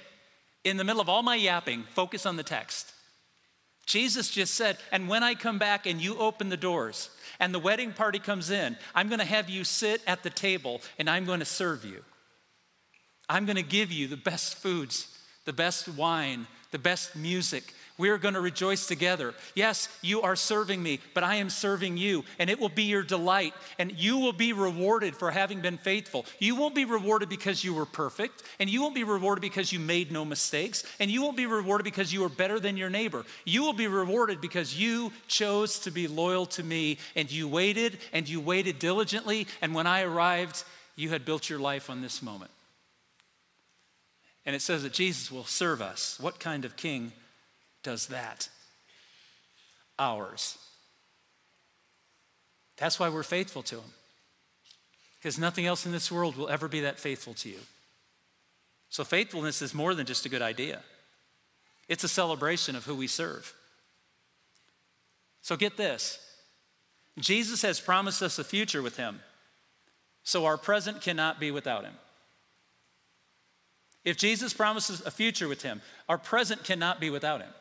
in 0.63 0.77
the 0.77 0.83
middle 0.83 1.01
of 1.01 1.09
all 1.09 1.23
my 1.23 1.35
yapping, 1.35 1.83
focus 1.93 2.25
on 2.25 2.35
the 2.35 2.43
text. 2.43 2.93
Jesus 3.89 4.29
just 4.29 4.53
said, 4.53 4.77
and 4.91 5.09
when 5.09 5.23
I 5.23 5.33
come 5.33 5.57
back 5.57 5.87
and 5.87 5.99
you 5.99 6.15
open 6.19 6.49
the 6.49 6.55
doors 6.57 7.09
and 7.39 7.51
the 7.51 7.59
wedding 7.59 7.91
party 7.91 8.19
comes 8.19 8.51
in, 8.51 8.77
I'm 8.93 9.09
going 9.09 9.17
to 9.19 9.25
have 9.25 9.49
you 9.49 9.63
sit 9.63 10.03
at 10.05 10.21
the 10.21 10.29
table 10.29 10.81
and 10.99 11.09
I'm 11.09 11.25
going 11.25 11.39
to 11.39 11.45
serve 11.45 11.83
you. 11.83 12.03
I'm 13.27 13.47
going 13.47 13.55
to 13.55 13.63
give 13.63 13.91
you 13.91 14.07
the 14.07 14.15
best 14.15 14.59
foods, 14.59 15.07
the 15.45 15.53
best 15.53 15.87
wine, 15.87 16.45
the 16.71 16.79
best 16.79 17.15
music, 17.15 17.73
we 17.99 18.09
are 18.09 18.17
going 18.17 18.33
to 18.33 18.41
rejoice 18.41 18.87
together. 18.87 19.33
Yes, 19.55 19.89
you 20.01 20.21
are 20.21 20.37
serving 20.37 20.81
me, 20.81 21.01
but 21.13 21.25
I 21.25 21.35
am 21.35 21.49
serving 21.49 21.97
you, 21.97 22.23
and 22.39 22.49
it 22.49 22.57
will 22.57 22.69
be 22.69 22.83
your 22.83 23.03
delight, 23.03 23.53
and 23.77 23.91
you 23.91 24.17
will 24.17 24.31
be 24.31 24.53
rewarded 24.53 25.17
for 25.17 25.31
having 25.31 25.59
been 25.59 25.77
faithful. 25.77 26.25
You 26.39 26.55
won't 26.55 26.73
be 26.73 26.85
rewarded 26.85 27.27
because 27.27 27.61
you 27.61 27.73
were 27.73 27.85
perfect, 27.85 28.43
and 28.57 28.69
you 28.69 28.81
won't 28.81 28.95
be 28.95 29.03
rewarded 29.03 29.41
because 29.41 29.73
you 29.73 29.79
made 29.79 30.13
no 30.13 30.23
mistakes, 30.23 30.85
and 31.01 31.11
you 31.11 31.21
won't 31.21 31.35
be 31.35 31.45
rewarded 31.45 31.83
because 31.83 32.13
you 32.13 32.23
are 32.23 32.29
better 32.29 32.57
than 32.57 32.77
your 32.77 32.89
neighbor. 32.89 33.25
You 33.43 33.63
will 33.63 33.73
be 33.73 33.87
rewarded 33.87 34.39
because 34.39 34.79
you 34.79 35.11
chose 35.27 35.79
to 35.79 35.91
be 35.91 36.07
loyal 36.07 36.45
to 36.47 36.63
me, 36.63 36.99
and 37.17 37.29
you 37.29 37.49
waited, 37.49 37.97
and 38.13 38.29
you 38.29 38.39
waited 38.39 38.79
diligently, 38.79 39.45
and 39.61 39.75
when 39.75 39.87
I 39.87 40.03
arrived, 40.03 40.63
you 40.95 41.09
had 41.09 41.25
built 41.25 41.49
your 41.49 41.59
life 41.59 41.89
on 41.89 42.01
this 42.01 42.21
moment. 42.21 42.51
And 44.49 44.55
it 44.55 44.63
says 44.63 44.81
that 44.81 44.93
Jesus 44.93 45.31
will 45.31 45.45
serve 45.45 45.79
us. 45.79 46.17
What 46.19 46.39
kind 46.39 46.65
of 46.65 46.75
king 46.75 47.11
does 47.83 48.07
that. 48.07 48.49
Ours. 49.99 50.57
That's 52.77 52.99
why 52.99 53.09
we're 53.09 53.21
faithful 53.21 53.61
to 53.61 53.75
Him. 53.75 53.91
Because 55.19 55.37
nothing 55.37 55.67
else 55.67 55.85
in 55.85 55.91
this 55.91 56.11
world 56.11 56.35
will 56.35 56.49
ever 56.49 56.67
be 56.67 56.79
that 56.79 56.99
faithful 56.99 57.35
to 57.35 57.49
you. 57.49 57.59
So, 58.89 59.03
faithfulness 59.03 59.61
is 59.61 59.75
more 59.75 59.93
than 59.93 60.07
just 60.07 60.25
a 60.25 60.29
good 60.29 60.41
idea, 60.41 60.81
it's 61.87 62.03
a 62.03 62.09
celebration 62.09 62.75
of 62.75 62.85
who 62.85 62.95
we 62.95 63.05
serve. 63.05 63.53
So, 65.43 65.57
get 65.57 65.77
this 65.77 66.17
Jesus 67.19 67.61
has 67.61 67.79
promised 67.79 68.23
us 68.23 68.39
a 68.39 68.43
future 68.43 68.81
with 68.81 68.97
Him, 68.97 69.19
so 70.23 70.47
our 70.47 70.57
present 70.57 71.01
cannot 71.01 71.39
be 71.39 71.51
without 71.51 71.83
Him. 71.85 71.93
If 74.05 74.17
Jesus 74.17 74.53
promises 74.53 75.01
a 75.05 75.11
future 75.11 75.47
with 75.47 75.61
Him, 75.61 75.81
our 76.07 76.17
present 76.17 76.63
cannot 76.63 76.99
be 76.99 77.09
without 77.09 77.41
Him 77.41 77.51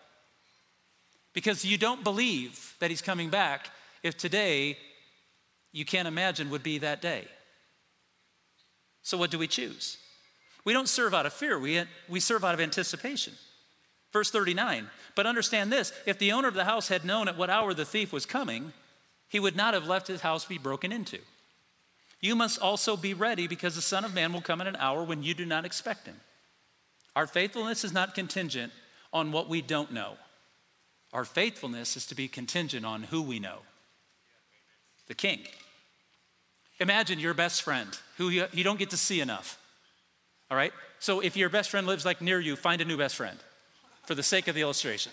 because 1.39 1.65
you 1.65 1.79
don't 1.79 2.03
believe 2.03 2.75
that 2.81 2.91
he's 2.91 3.01
coming 3.01 3.31
back 3.31 3.71
if 4.03 4.17
today 4.17 4.77
you 5.73 5.85
can't 5.85 6.09
imagine 6.09 6.51
would 6.51 6.65
be 6.65 6.79
that 6.79 7.01
day. 7.01 7.27
So, 9.03 9.17
what 9.17 9.31
do 9.31 9.39
we 9.39 9.47
choose? 9.47 9.99
We 10.65 10.73
don't 10.73 10.89
serve 10.89 11.15
out 11.15 11.27
of 11.27 11.33
fear, 11.33 11.57
we, 11.57 11.81
we 12.09 12.19
serve 12.19 12.45
out 12.45 12.55
of 12.55 12.61
anticipation. 12.61 13.35
Verse 14.13 14.33
39 14.33 14.91
But 15.15 15.27
understand 15.27 15.71
this 15.73 15.93
if 16.07 16.19
the 16.19 16.33
owner 16.33 16.49
of 16.49 16.55
the 16.55 16.65
house 16.65 16.89
had 16.89 17.05
known 17.05 17.29
at 17.29 17.39
what 17.39 17.51
hour 17.51 17.73
the 17.73 17.85
thief 17.85 18.13
was 18.13 18.27
coming, 18.27 18.73
he 19.29 19.39
would 19.39 19.55
not 19.55 19.75
have 19.75 19.87
left 19.87 20.09
his 20.09 20.23
house 20.23 20.45
be 20.45 20.59
broken 20.59 20.91
into. 20.91 21.19
You 22.21 22.35
must 22.35 22.61
also 22.61 22.97
be 22.97 23.15
ready 23.15 23.47
because 23.47 23.77
the 23.77 23.81
Son 23.81 24.05
of 24.05 24.13
Man 24.13 24.33
will 24.33 24.41
come 24.41 24.61
in 24.61 24.67
an 24.67 24.75
hour 24.77 25.05
when 25.05 25.23
you 25.23 25.35
do 25.35 25.47
not 25.47 25.65
expect 25.65 26.07
him. 26.07 26.17
Our 27.19 27.27
faithfulness 27.27 27.83
is 27.83 27.93
not 27.93 28.15
contingent 28.15 28.73
on 29.13 29.33
what 29.33 29.49
we 29.49 29.61
don't 29.61 29.91
know. 29.91 30.13
Our 31.13 31.25
faithfulness 31.25 31.97
is 31.97 32.07
to 32.07 32.15
be 32.15 32.29
contingent 32.29 32.87
on 32.87 33.03
who 33.03 33.23
we 33.23 33.41
know 33.41 33.59
the 35.09 35.17
King. 35.17 35.41
Imagine 36.79 37.19
your 37.19 37.35
best 37.35 37.63
friend 37.63 37.89
who 38.19 38.29
you, 38.29 38.47
don't 38.63 38.79
get 38.79 38.91
to 38.91 38.97
see 38.97 39.21
enough. 39.21 39.59
All 40.49 40.57
right? 40.57 40.73
So 41.01 41.19
if 41.19 41.37
your 41.37 41.49
best 41.49 41.71
friend 41.71 41.89
lives 41.89 42.05
like 42.05 42.23
near 42.23 42.39
you, 42.39 42.55
find 42.55 42.81
a 42.81 42.85
new 42.85 42.97
best 42.97 43.17
friend 43.17 43.41
for 44.07 44.15
the 44.15 44.23
sake 44.23 44.47
of 44.47 44.55
the 44.55 44.61
illustration. 44.61 45.11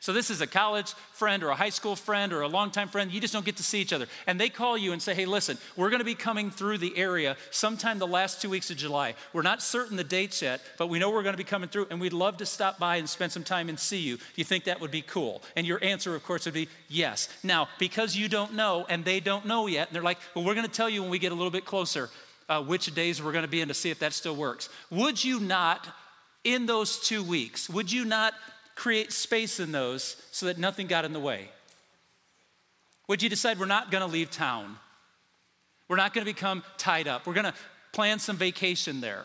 So 0.00 0.14
this 0.14 0.30
is 0.30 0.40
a 0.40 0.46
college 0.46 0.92
friend 1.12 1.42
or 1.42 1.50
a 1.50 1.54
high 1.54 1.68
school 1.68 1.94
friend 1.94 2.32
or 2.32 2.40
a 2.40 2.48
longtime 2.48 2.88
friend. 2.88 3.12
You 3.12 3.20
just 3.20 3.34
don't 3.34 3.44
get 3.44 3.58
to 3.58 3.62
see 3.62 3.80
each 3.80 3.92
other. 3.92 4.06
And 4.26 4.40
they 4.40 4.48
call 4.48 4.78
you 4.78 4.92
and 4.92 5.02
say, 5.02 5.14
hey, 5.14 5.26
listen, 5.26 5.58
we're 5.76 5.90
going 5.90 6.00
to 6.00 6.06
be 6.06 6.14
coming 6.14 6.50
through 6.50 6.78
the 6.78 6.96
area 6.96 7.36
sometime 7.50 7.98
the 7.98 8.06
last 8.06 8.40
two 8.40 8.48
weeks 8.48 8.70
of 8.70 8.78
July. 8.78 9.14
We're 9.34 9.42
not 9.42 9.62
certain 9.62 9.98
the 9.98 10.04
dates 10.04 10.40
yet, 10.40 10.62
but 10.78 10.88
we 10.88 10.98
know 10.98 11.10
we're 11.10 11.22
going 11.22 11.34
to 11.34 11.38
be 11.38 11.44
coming 11.44 11.68
through 11.68 11.88
and 11.90 12.00
we'd 12.00 12.14
love 12.14 12.38
to 12.38 12.46
stop 12.46 12.78
by 12.78 12.96
and 12.96 13.06
spend 13.06 13.30
some 13.30 13.44
time 13.44 13.68
and 13.68 13.78
see 13.78 13.98
you. 13.98 14.16
Do 14.16 14.22
you 14.36 14.44
think 14.44 14.64
that 14.64 14.80
would 14.80 14.90
be 14.90 15.02
cool? 15.02 15.42
And 15.54 15.66
your 15.66 15.84
answer, 15.84 16.14
of 16.14 16.24
course, 16.24 16.46
would 16.46 16.54
be 16.54 16.68
yes. 16.88 17.28
Now, 17.42 17.68
because 17.78 18.16
you 18.16 18.28
don't 18.28 18.54
know 18.54 18.86
and 18.88 19.04
they 19.04 19.20
don't 19.20 19.44
know 19.44 19.66
yet, 19.66 19.88
and 19.88 19.94
they're 19.94 20.02
like, 20.02 20.18
well, 20.34 20.46
we're 20.46 20.54
going 20.54 20.66
to 20.66 20.72
tell 20.72 20.88
you 20.88 21.02
when 21.02 21.10
we 21.10 21.18
get 21.18 21.32
a 21.32 21.34
little 21.34 21.50
bit 21.50 21.66
closer 21.66 22.08
uh, 22.48 22.62
which 22.62 22.92
days 22.94 23.22
we're 23.22 23.32
going 23.32 23.44
to 23.44 23.48
be 23.48 23.60
in 23.60 23.68
to 23.68 23.74
see 23.74 23.90
if 23.90 24.00
that 24.00 24.12
still 24.12 24.34
works. 24.34 24.68
Would 24.90 25.22
you 25.22 25.40
not, 25.40 25.86
in 26.42 26.66
those 26.66 26.98
two 26.98 27.22
weeks, 27.22 27.70
would 27.70 27.92
you 27.92 28.04
not 28.04 28.34
create 28.80 29.12
space 29.12 29.60
in 29.60 29.72
those 29.72 30.16
so 30.30 30.46
that 30.46 30.56
nothing 30.56 30.86
got 30.86 31.04
in 31.04 31.12
the 31.12 31.20
way? 31.20 31.50
Would 33.08 33.22
you 33.22 33.28
decide 33.28 33.60
we're 33.60 33.66
not 33.66 33.90
going 33.90 34.00
to 34.00 34.10
leave 34.10 34.30
town? 34.30 34.76
We're 35.86 35.98
not 35.98 36.14
going 36.14 36.26
to 36.26 36.32
become 36.32 36.64
tied 36.78 37.06
up. 37.06 37.26
We're 37.26 37.34
going 37.34 37.44
to 37.44 37.54
plan 37.92 38.18
some 38.18 38.38
vacation 38.38 39.02
there 39.02 39.24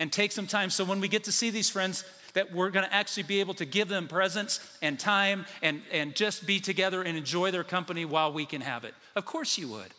and 0.00 0.10
take 0.10 0.32
some 0.32 0.46
time 0.46 0.70
so 0.70 0.86
when 0.86 1.00
we 1.00 1.08
get 1.08 1.24
to 1.24 1.32
see 1.32 1.50
these 1.50 1.68
friends, 1.68 2.02
that 2.32 2.50
we're 2.50 2.70
going 2.70 2.86
to 2.86 2.94
actually 2.94 3.24
be 3.24 3.40
able 3.40 3.54
to 3.54 3.66
give 3.66 3.88
them 3.88 4.08
presence 4.08 4.60
and 4.80 4.98
time 4.98 5.44
and, 5.60 5.82
and 5.92 6.14
just 6.14 6.46
be 6.46 6.58
together 6.58 7.02
and 7.02 7.18
enjoy 7.18 7.50
their 7.50 7.64
company 7.64 8.06
while 8.06 8.32
we 8.32 8.46
can 8.46 8.62
have 8.62 8.84
it. 8.84 8.94
Of 9.16 9.26
course 9.26 9.58
you 9.58 9.68
would. 9.68 9.92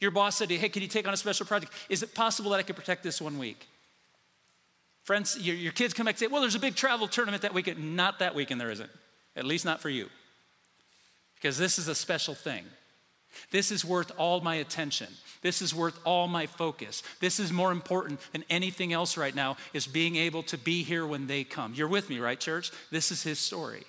Your 0.00 0.10
boss 0.12 0.36
said, 0.36 0.50
Hey, 0.50 0.68
can 0.68 0.82
you 0.82 0.88
take 0.88 1.08
on 1.08 1.14
a 1.14 1.16
special 1.16 1.46
project? 1.46 1.72
Is 1.88 2.04
it 2.04 2.14
possible 2.14 2.52
that 2.52 2.58
I 2.58 2.62
could 2.62 2.76
protect 2.76 3.02
this 3.02 3.20
one 3.20 3.38
week? 3.38 3.66
Friends, 5.08 5.38
your, 5.40 5.56
your 5.56 5.72
kids 5.72 5.94
come 5.94 6.04
back 6.04 6.16
and 6.16 6.18
say, 6.18 6.26
Well, 6.26 6.42
there's 6.42 6.54
a 6.54 6.58
big 6.58 6.74
travel 6.74 7.08
tournament 7.08 7.40
that 7.40 7.54
weekend. 7.54 7.96
Not 7.96 8.18
that 8.18 8.34
weekend, 8.34 8.60
there 8.60 8.70
isn't. 8.70 8.90
At 9.36 9.46
least 9.46 9.64
not 9.64 9.80
for 9.80 9.88
you. 9.88 10.10
Because 11.36 11.56
this 11.56 11.78
is 11.78 11.88
a 11.88 11.94
special 11.94 12.34
thing. 12.34 12.66
This 13.50 13.72
is 13.72 13.86
worth 13.86 14.12
all 14.18 14.42
my 14.42 14.56
attention. 14.56 15.06
This 15.40 15.62
is 15.62 15.74
worth 15.74 15.98
all 16.04 16.28
my 16.28 16.44
focus. 16.44 17.02
This 17.20 17.40
is 17.40 17.54
more 17.54 17.72
important 17.72 18.20
than 18.32 18.44
anything 18.50 18.92
else 18.92 19.16
right 19.16 19.34
now 19.34 19.56
is 19.72 19.86
being 19.86 20.16
able 20.16 20.42
to 20.42 20.58
be 20.58 20.82
here 20.82 21.06
when 21.06 21.26
they 21.26 21.42
come. 21.42 21.72
You're 21.74 21.88
with 21.88 22.10
me, 22.10 22.18
right, 22.18 22.38
church? 22.38 22.70
This 22.90 23.10
is 23.10 23.22
his 23.22 23.38
story. 23.38 23.84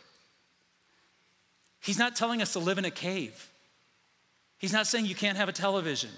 He's 1.82 2.00
not 2.00 2.16
telling 2.16 2.42
us 2.42 2.54
to 2.54 2.60
live 2.60 2.78
in 2.78 2.86
a 2.86 2.92
cave. 2.92 3.50
He's 4.58 4.72
not 4.72 4.88
saying 4.88 5.06
you 5.06 5.16
can't 5.16 5.38
have 5.38 5.50
a 5.50 5.52
television 5.52 6.12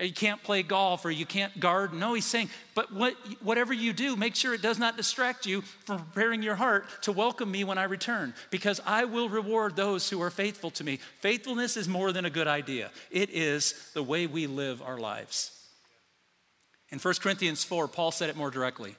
you 0.00 0.12
can't 0.12 0.42
play 0.42 0.62
golf 0.62 1.04
or 1.04 1.10
you 1.10 1.26
can't 1.26 1.60
garden. 1.60 1.98
No, 1.98 2.14
he's 2.14 2.24
saying, 2.24 2.48
but 2.74 2.92
what, 2.92 3.14
whatever 3.42 3.72
you 3.72 3.92
do, 3.92 4.16
make 4.16 4.34
sure 4.34 4.54
it 4.54 4.62
does 4.62 4.78
not 4.78 4.96
distract 4.96 5.46
you 5.46 5.60
from 5.84 5.98
preparing 5.98 6.42
your 6.42 6.54
heart 6.54 6.86
to 7.02 7.12
welcome 7.12 7.50
me 7.50 7.64
when 7.64 7.78
I 7.78 7.84
return, 7.84 8.34
because 8.50 8.80
I 8.86 9.04
will 9.04 9.28
reward 9.28 9.76
those 9.76 10.08
who 10.08 10.22
are 10.22 10.30
faithful 10.30 10.70
to 10.72 10.84
me. 10.84 11.00
Faithfulness 11.20 11.76
is 11.76 11.88
more 11.88 12.12
than 12.12 12.24
a 12.24 12.30
good 12.30 12.48
idea, 12.48 12.90
it 13.10 13.30
is 13.30 13.90
the 13.94 14.02
way 14.02 14.26
we 14.26 14.46
live 14.46 14.80
our 14.82 14.98
lives. 14.98 15.56
In 16.90 16.98
1 16.98 17.14
Corinthians 17.20 17.62
4, 17.62 17.86
Paul 17.88 18.10
said 18.10 18.30
it 18.30 18.36
more 18.36 18.50
directly. 18.50 18.96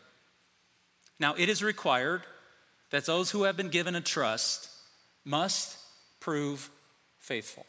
Now, 1.19 1.35
it 1.35 1.49
is 1.49 1.61
required 1.61 2.21
that 2.91 3.05
those 3.05 3.31
who 3.31 3.43
have 3.43 3.57
been 3.57 3.69
given 3.69 3.95
a 3.95 4.01
trust 4.01 4.69
must 5.25 5.77
prove 6.19 6.69
faithful. 7.19 7.65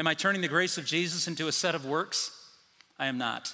Am 0.00 0.06
I 0.06 0.14
turning 0.14 0.40
the 0.40 0.48
grace 0.48 0.78
of 0.78 0.86
Jesus 0.86 1.28
into 1.28 1.46
a 1.46 1.52
set 1.52 1.74
of 1.74 1.84
works? 1.84 2.30
I 2.98 3.04
am 3.04 3.18
not. 3.18 3.52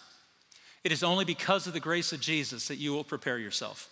It 0.84 0.92
is 0.92 1.02
only 1.02 1.24
because 1.24 1.66
of 1.66 1.72
the 1.72 1.80
grace 1.80 2.12
of 2.12 2.20
Jesus 2.20 2.68
that 2.68 2.76
you 2.76 2.92
will 2.92 3.02
prepare 3.02 3.36
yourself. 3.36 3.88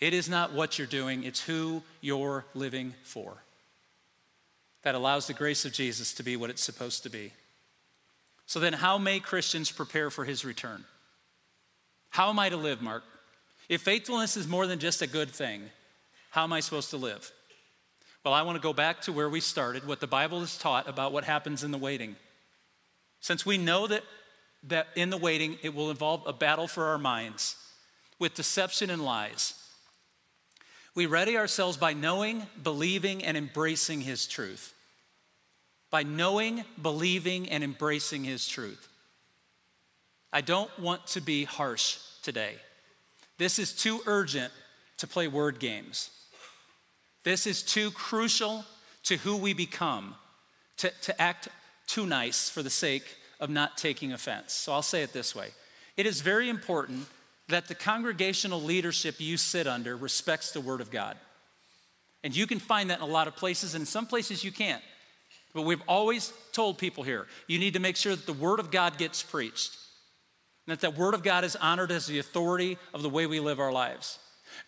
It 0.00 0.12
is 0.12 0.28
not 0.28 0.54
what 0.54 0.76
you're 0.76 0.88
doing, 0.88 1.22
it's 1.22 1.40
who 1.40 1.84
you're 2.00 2.44
living 2.54 2.94
for. 3.04 3.44
That 4.82 4.96
allows 4.96 5.28
the 5.28 5.34
grace 5.34 5.64
of 5.64 5.72
Jesus 5.72 6.14
to 6.14 6.24
be 6.24 6.36
what 6.36 6.50
it's 6.50 6.64
supposed 6.64 7.04
to 7.04 7.10
be. 7.10 7.32
So 8.46 8.58
then, 8.58 8.72
how 8.72 8.98
may 8.98 9.20
Christians 9.20 9.70
prepare 9.70 10.10
for 10.10 10.24
his 10.24 10.44
return? 10.44 10.84
How 12.10 12.28
am 12.28 12.40
I 12.40 12.48
to 12.48 12.56
live, 12.56 12.82
Mark? 12.82 13.04
If 13.68 13.82
faithfulness 13.82 14.36
is 14.36 14.48
more 14.48 14.66
than 14.66 14.80
just 14.80 15.00
a 15.00 15.06
good 15.06 15.30
thing, 15.30 15.62
how 16.30 16.42
am 16.42 16.52
I 16.52 16.58
supposed 16.58 16.90
to 16.90 16.96
live? 16.96 17.30
Well, 18.26 18.34
I 18.34 18.42
want 18.42 18.56
to 18.56 18.60
go 18.60 18.72
back 18.72 19.02
to 19.02 19.12
where 19.12 19.28
we 19.28 19.38
started, 19.38 19.86
what 19.86 20.00
the 20.00 20.08
Bible 20.08 20.40
has 20.40 20.58
taught 20.58 20.88
about 20.88 21.12
what 21.12 21.22
happens 21.22 21.62
in 21.62 21.70
the 21.70 21.78
waiting. 21.78 22.16
Since 23.20 23.46
we 23.46 23.56
know 23.56 23.86
that, 23.86 24.02
that 24.64 24.88
in 24.96 25.10
the 25.10 25.16
waiting 25.16 25.58
it 25.62 25.72
will 25.72 25.90
involve 25.90 26.24
a 26.26 26.32
battle 26.32 26.66
for 26.66 26.86
our 26.86 26.98
minds 26.98 27.54
with 28.18 28.34
deception 28.34 28.90
and 28.90 29.04
lies, 29.04 29.54
we 30.92 31.06
ready 31.06 31.36
ourselves 31.38 31.76
by 31.76 31.92
knowing, 31.92 32.42
believing, 32.60 33.22
and 33.22 33.36
embracing 33.36 34.00
His 34.00 34.26
truth. 34.26 34.74
By 35.90 36.02
knowing, 36.02 36.64
believing, 36.82 37.48
and 37.48 37.62
embracing 37.62 38.24
His 38.24 38.48
truth. 38.48 38.88
I 40.32 40.40
don't 40.40 40.76
want 40.80 41.06
to 41.08 41.20
be 41.20 41.44
harsh 41.44 41.98
today. 42.24 42.56
This 43.38 43.60
is 43.60 43.72
too 43.72 44.00
urgent 44.04 44.52
to 44.96 45.06
play 45.06 45.28
word 45.28 45.60
games. 45.60 46.10
This 47.26 47.48
is 47.48 47.64
too 47.64 47.90
crucial 47.90 48.64
to 49.02 49.16
who 49.16 49.36
we 49.36 49.52
become 49.52 50.14
to, 50.76 50.92
to 51.02 51.20
act 51.20 51.48
too 51.88 52.06
nice 52.06 52.48
for 52.48 52.62
the 52.62 52.70
sake 52.70 53.02
of 53.40 53.50
not 53.50 53.76
taking 53.76 54.12
offense. 54.12 54.52
So 54.52 54.72
I'll 54.72 54.80
say 54.80 55.02
it 55.02 55.12
this 55.12 55.34
way 55.34 55.48
it 55.96 56.06
is 56.06 56.20
very 56.20 56.48
important 56.48 57.08
that 57.48 57.66
the 57.66 57.74
congregational 57.74 58.62
leadership 58.62 59.16
you 59.18 59.36
sit 59.38 59.66
under 59.66 59.96
respects 59.96 60.52
the 60.52 60.60
Word 60.60 60.80
of 60.80 60.92
God. 60.92 61.16
And 62.22 62.34
you 62.34 62.46
can 62.46 62.60
find 62.60 62.90
that 62.90 62.98
in 62.98 63.04
a 63.04 63.08
lot 63.08 63.26
of 63.26 63.34
places, 63.34 63.74
and 63.74 63.82
in 63.82 63.86
some 63.86 64.06
places 64.06 64.44
you 64.44 64.52
can't. 64.52 64.82
But 65.52 65.62
we've 65.62 65.82
always 65.88 66.32
told 66.52 66.78
people 66.78 67.02
here 67.02 67.26
you 67.48 67.58
need 67.58 67.74
to 67.74 67.80
make 67.80 67.96
sure 67.96 68.14
that 68.14 68.26
the 68.26 68.34
Word 68.34 68.60
of 68.60 68.70
God 68.70 68.98
gets 68.98 69.24
preached, 69.24 69.76
and 70.68 70.78
that 70.78 70.80
the 70.80 70.96
Word 70.96 71.14
of 71.14 71.24
God 71.24 71.42
is 71.42 71.56
honored 71.56 71.90
as 71.90 72.06
the 72.06 72.20
authority 72.20 72.78
of 72.94 73.02
the 73.02 73.10
way 73.10 73.26
we 73.26 73.40
live 73.40 73.58
our 73.58 73.72
lives. 73.72 74.20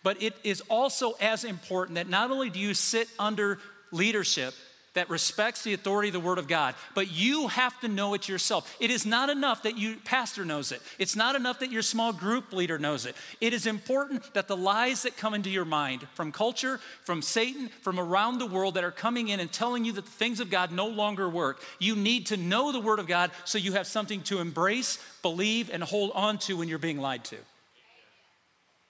But 0.03 0.21
it 0.21 0.35
is 0.43 0.61
also 0.69 1.13
as 1.21 1.43
important 1.43 1.95
that 1.95 2.09
not 2.09 2.31
only 2.31 2.49
do 2.49 2.59
you 2.59 2.73
sit 2.73 3.07
under 3.17 3.59
leadership 3.91 4.53
that 4.93 5.09
respects 5.09 5.63
the 5.63 5.73
authority 5.73 6.09
of 6.09 6.13
the 6.13 6.19
Word 6.19 6.37
of 6.37 6.47
God, 6.47 6.75
but 6.95 7.11
you 7.11 7.47
have 7.47 7.79
to 7.81 7.87
know 7.87 8.13
it 8.13 8.27
yourself. 8.27 8.75
It 8.79 8.89
is 8.89 9.05
not 9.05 9.29
enough 9.29 9.63
that 9.63 9.77
your 9.77 9.95
pastor 10.03 10.45
knows 10.45 10.71
it. 10.71 10.81
It's 10.97 11.15
not 11.15 11.35
enough 11.35 11.59
that 11.59 11.71
your 11.71 11.81
small 11.81 12.11
group 12.11 12.51
leader 12.51 12.79
knows 12.79 13.05
it. 13.05 13.15
It 13.39 13.53
is 13.53 13.67
important 13.67 14.33
that 14.33 14.47
the 14.47 14.57
lies 14.57 15.03
that 15.03 15.17
come 15.17 15.33
into 15.33 15.49
your 15.49 15.65
mind 15.65 16.07
from 16.15 16.31
culture, 16.31 16.79
from 17.03 17.21
Satan, 17.21 17.69
from 17.81 17.99
around 17.99 18.39
the 18.39 18.45
world 18.45 18.73
that 18.73 18.83
are 18.83 18.91
coming 18.91 19.29
in 19.29 19.39
and 19.39 19.51
telling 19.51 19.85
you 19.85 19.91
that 19.93 20.05
the 20.05 20.11
things 20.11 20.39
of 20.39 20.49
God 20.49 20.71
no 20.71 20.87
longer 20.87 21.29
work, 21.29 21.61
you 21.77 21.95
need 21.95 22.27
to 22.27 22.37
know 22.37 22.71
the 22.71 22.79
Word 22.79 22.99
of 22.99 23.07
God 23.07 23.31
so 23.45 23.57
you 23.57 23.73
have 23.73 23.87
something 23.87 24.21
to 24.23 24.39
embrace, 24.39 24.97
believe, 25.21 25.69
and 25.71 25.83
hold 25.83 26.11
on 26.13 26.39
to 26.39 26.57
when 26.57 26.67
you're 26.67 26.79
being 26.79 26.99
lied 26.99 27.23
to. 27.25 27.37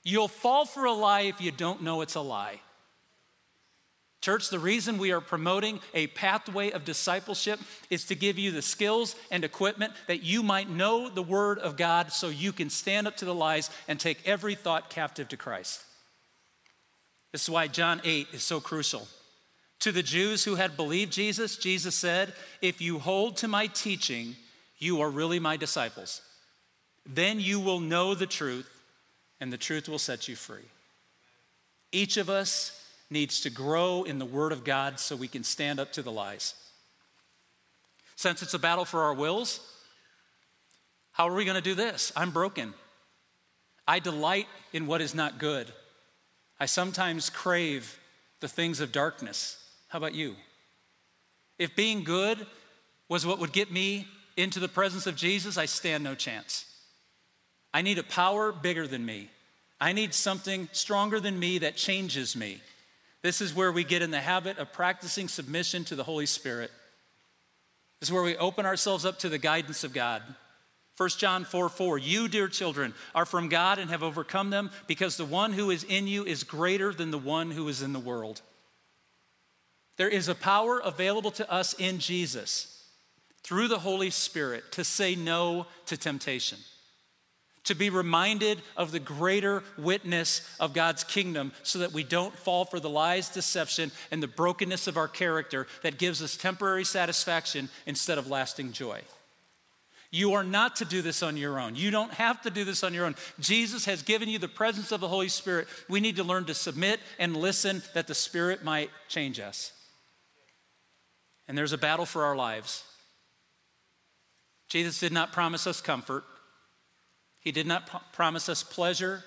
You'll 0.10 0.28
fall 0.28 0.66
for 0.66 0.86
a 0.86 0.92
lie 0.92 1.22
if 1.22 1.40
you 1.40 1.52
don't 1.52 1.84
know 1.84 2.02
it's 2.02 2.16
a 2.16 2.22
lie. 2.22 2.62
Church, 4.22 4.50
the 4.50 4.58
reason 4.58 4.98
we 4.98 5.12
are 5.12 5.22
promoting 5.22 5.80
a 5.94 6.08
pathway 6.08 6.72
of 6.72 6.84
discipleship 6.84 7.60
is 7.92 8.06
to 8.06 8.16
give 8.16 8.40
you 8.40 8.50
the 8.50 8.64
skills 8.64 9.16
and 9.30 9.44
equipment 9.44 9.94
that 10.08 10.24
you 10.24 10.42
might 10.42 10.68
know 10.68 11.10
the 11.10 11.22
Word 11.22 11.60
of 11.60 11.78
God 11.78 12.12
so 12.12 12.28
you 12.30 12.52
can 12.52 12.72
stand 12.72 13.06
up 13.06 13.18
to 13.18 13.26
the 13.26 13.36
lies 13.36 13.70
and 13.88 14.00
take 14.00 14.28
every 14.28 14.56
thought 14.56 14.90
captive 14.90 15.28
to 15.28 15.38
Christ. 15.38 15.84
This 17.32 17.44
is 17.44 17.50
why 17.52 17.68
John 17.68 18.02
8 18.04 18.30
is 18.34 18.42
so 18.42 18.60
crucial. 18.60 19.08
To 19.82 19.92
the 19.92 20.02
Jews 20.02 20.44
who 20.44 20.56
had 20.56 20.76
believed 20.76 21.14
Jesus, 21.14 21.56
Jesus 21.56 21.94
said, 21.94 22.34
If 22.64 22.82
you 22.82 22.98
hold 22.98 23.38
to 23.38 23.48
my 23.48 23.68
teaching, 23.68 24.38
you 24.80 25.02
are 25.02 25.10
really 25.12 25.40
my 25.40 25.56
disciples. 25.56 26.22
Then 27.06 27.40
you 27.40 27.60
will 27.60 27.80
know 27.80 28.16
the 28.16 28.26
truth, 28.26 28.70
and 29.40 29.52
the 29.52 29.58
truth 29.58 29.88
will 29.88 30.00
set 30.00 30.28
you 30.28 30.36
free. 30.36 30.68
Each 31.92 32.18
of 32.18 32.30
us 32.30 32.76
needs 33.10 33.42
to 33.42 33.50
grow 33.50 34.04
in 34.04 34.20
the 34.20 34.26
Word 34.26 34.52
of 34.52 34.64
God 34.64 35.00
so 35.00 35.16
we 35.16 35.28
can 35.28 35.44
stand 35.44 35.80
up 35.80 35.92
to 35.94 36.02
the 36.02 36.12
lies. 36.12 36.54
Since 38.16 38.42
it's 38.42 38.54
a 38.54 38.60
battle 38.60 38.86
for 38.86 39.04
our 39.04 39.14
wills, 39.14 39.60
how 41.12 41.28
are 41.28 41.34
we 41.34 41.46
going 41.46 41.56
to 41.56 41.62
do 41.62 41.76
this? 41.76 42.12
I'm 42.16 42.32
broken. 42.32 42.74
I 43.88 44.00
delight 44.00 44.48
in 44.72 44.88
what 44.88 45.02
is 45.02 45.16
not 45.16 45.40
good. 45.40 45.72
I 46.60 46.66
sometimes 46.66 47.30
crave 47.30 47.98
the 48.40 48.48
things 48.48 48.82
of 48.82 48.92
darkness. 48.92 49.58
How 49.88 49.98
about 49.98 50.14
you? 50.14 50.36
If 51.58 51.76
being 51.76 52.04
good 52.04 52.46
was 53.08 53.26
what 53.26 53.40
would 53.40 53.52
get 53.52 53.72
me 53.72 54.08
into 54.38 54.60
the 54.60 54.68
presence 54.68 55.08
of 55.08 55.16
Jesus, 55.16 55.58
I 55.58 55.66
stand 55.66 56.04
no 56.04 56.14
chance. 56.14 56.66
I 57.74 57.82
need 57.82 57.98
a 57.98 58.04
power 58.04 58.52
bigger 58.52 58.88
than 58.88 59.06
me. 59.06 59.30
I 59.80 59.94
need 59.94 60.14
something 60.14 60.68
stronger 60.72 61.20
than 61.20 61.40
me 61.40 61.60
that 61.60 61.76
changes 61.76 62.36
me. 62.36 62.62
This 63.22 63.42
is 63.42 63.54
where 63.54 63.72
we 63.72 63.84
get 63.84 64.02
in 64.02 64.12
the 64.12 64.20
habit 64.20 64.58
of 64.58 64.74
practicing 64.74 65.28
submission 65.28 65.84
to 65.86 65.96
the 65.96 66.04
Holy 66.04 66.26
Spirit. 66.26 66.72
This 68.00 68.10
is 68.10 68.14
where 68.14 68.24
we 68.24 68.38
open 68.38 68.66
ourselves 68.66 69.06
up 69.06 69.20
to 69.20 69.30
the 69.30 69.38
guidance 69.38 69.84
of 69.84 69.94
God. 69.94 70.24
1 71.00 71.10
John 71.18 71.46
4 71.46 71.70
4, 71.70 71.98
you, 71.98 72.28
dear 72.28 72.50
children, 72.50 72.94
are 73.16 73.26
from 73.26 73.48
God 73.48 73.80
and 73.80 73.90
have 73.90 74.04
overcome 74.04 74.50
them 74.50 74.70
because 74.86 75.16
the 75.16 75.26
one 75.26 75.54
who 75.54 75.70
is 75.70 75.86
in 75.86 76.08
you 76.08 76.26
is 76.26 76.44
greater 76.44 76.94
than 76.94 77.12
the 77.12 77.18
one 77.18 77.52
who 77.52 77.68
is 77.70 77.82
in 77.82 77.94
the 77.94 78.00
world. 78.00 78.42
There 79.96 80.10
is 80.10 80.28
a 80.28 80.36
power 80.36 80.80
available 80.80 81.32
to 81.32 81.52
us 81.52 81.74
in 81.74 82.00
Jesus 82.00 82.86
through 83.44 83.70
the 83.70 83.80
Holy 83.80 84.10
Spirit 84.10 84.72
to 84.74 84.84
say 84.84 85.16
no 85.16 85.68
to 85.86 85.98
temptation, 85.98 86.58
to 87.66 87.76
be 87.76 87.90
reminded 87.90 88.62
of 88.78 88.92
the 88.92 89.00
greater 89.00 89.64
witness 89.78 90.48
of 90.60 90.74
God's 90.74 91.04
kingdom 91.04 91.52
so 91.64 91.80
that 91.80 91.94
we 91.94 92.04
don't 92.04 92.36
fall 92.36 92.66
for 92.66 92.80
the 92.80 92.90
lies, 92.90 93.30
deception, 93.30 93.92
and 94.12 94.24
the 94.24 94.28
brokenness 94.28 94.88
of 94.88 94.98
our 94.98 95.08
character 95.08 95.68
that 95.84 95.98
gives 95.98 96.22
us 96.22 96.38
temporary 96.38 96.86
satisfaction 96.86 97.70
instead 97.86 98.18
of 98.18 98.30
lasting 98.30 98.72
joy. 98.72 99.02
You 100.12 100.34
are 100.34 100.44
not 100.44 100.78
to 100.78 100.86
do 100.86 101.04
this 101.04 101.22
on 101.22 101.38
your 101.38 101.60
own. 101.60 101.76
You 101.76 101.92
don't 101.92 102.14
have 102.14 102.42
to 102.42 102.50
do 102.50 102.64
this 102.64 102.84
on 102.84 102.96
your 102.96 103.06
own. 103.06 103.16
Jesus 103.40 103.86
has 103.86 104.02
given 104.02 104.28
you 104.28 104.40
the 104.40 104.48
presence 104.48 104.92
of 104.92 105.02
the 105.02 105.08
Holy 105.08 105.30
Spirit. 105.30 105.68
We 105.88 106.00
need 106.00 106.16
to 106.16 106.24
learn 106.24 106.46
to 106.46 106.56
submit 106.56 107.00
and 107.20 107.38
listen 107.38 107.84
that 107.94 108.08
the 108.08 108.16
Spirit 108.16 108.64
might 108.64 108.90
change 109.08 109.40
us. 109.40 109.72
And 111.48 111.56
there's 111.58 111.74
a 111.74 111.78
battle 111.78 112.08
for 112.08 112.26
our 112.26 112.36
lives. 112.36 112.84
Jesus 114.68 115.00
did 115.00 115.12
not 115.12 115.32
promise 115.32 115.68
us 115.68 115.82
comfort, 115.82 116.24
He 117.40 117.52
did 117.52 117.68
not 117.68 117.88
pro- 117.88 118.02
promise 118.12 118.50
us 118.50 118.64
pleasure, 118.64 119.24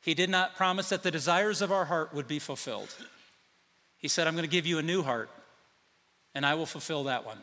He 0.00 0.14
did 0.14 0.30
not 0.30 0.56
promise 0.56 0.88
that 0.90 1.02
the 1.02 1.10
desires 1.10 1.62
of 1.62 1.72
our 1.72 1.86
heart 1.86 2.14
would 2.14 2.28
be 2.28 2.38
fulfilled. 2.38 2.94
He 3.98 4.08
said, 4.08 4.26
I'm 4.26 4.34
going 4.34 4.44
to 4.44 4.50
give 4.50 4.66
you 4.66 4.78
a 4.78 4.82
new 4.82 5.02
heart, 5.02 5.30
and 6.34 6.44
I 6.46 6.54
will 6.54 6.66
fulfill 6.66 7.04
that 7.04 7.24
one 7.24 7.38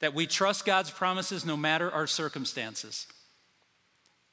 that 0.00 0.14
we 0.14 0.26
trust 0.26 0.64
God's 0.64 0.90
promises 0.90 1.46
no 1.46 1.56
matter 1.56 1.90
our 1.90 2.06
circumstances. 2.06 3.06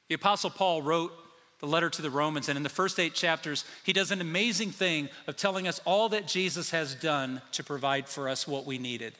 The 0.07 0.15
Apostle 0.15 0.49
Paul 0.49 0.81
wrote 0.81 1.11
the 1.59 1.67
letter 1.67 1.89
to 1.89 2.01
the 2.01 2.09
Romans, 2.09 2.49
and 2.49 2.57
in 2.57 2.63
the 2.63 2.69
first 2.69 2.99
eight 2.99 3.13
chapters, 3.13 3.65
he 3.83 3.93
does 3.93 4.11
an 4.11 4.21
amazing 4.21 4.71
thing 4.71 5.09
of 5.27 5.35
telling 5.35 5.67
us 5.67 5.81
all 5.85 6.09
that 6.09 6.27
Jesus 6.27 6.71
has 6.71 6.95
done 6.95 7.41
to 7.51 7.63
provide 7.63 8.07
for 8.07 8.29
us 8.29 8.47
what 8.47 8.65
we 8.65 8.77
needed, 8.77 9.13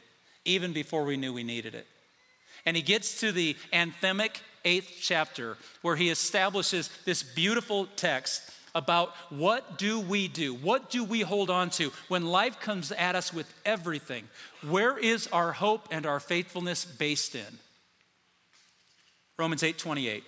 even 0.44 0.72
before 0.72 1.04
we 1.04 1.16
knew 1.16 1.32
we 1.32 1.42
needed 1.42 1.74
it. 1.74 1.86
And 2.68 2.76
he 2.76 2.82
gets 2.82 3.20
to 3.20 3.32
the 3.32 3.56
anthemic 3.72 4.42
eighth 4.62 4.98
chapter, 5.00 5.56
where 5.80 5.96
he 5.96 6.10
establishes 6.10 6.90
this 7.06 7.22
beautiful 7.22 7.86
text 7.96 8.42
about 8.74 9.14
what 9.30 9.78
do 9.78 9.98
we 9.98 10.28
do? 10.28 10.52
What 10.52 10.90
do 10.90 11.02
we 11.02 11.22
hold 11.22 11.48
on 11.48 11.70
to 11.70 11.90
when 12.08 12.26
life 12.26 12.60
comes 12.60 12.92
at 12.92 13.14
us 13.14 13.32
with 13.32 13.50
everything? 13.64 14.24
Where 14.68 14.98
is 14.98 15.28
our 15.28 15.52
hope 15.52 15.88
and 15.90 16.04
our 16.04 16.20
faithfulness 16.20 16.84
based 16.84 17.34
in? 17.34 17.58
Romans 19.38 19.62
8:28. 19.62 20.24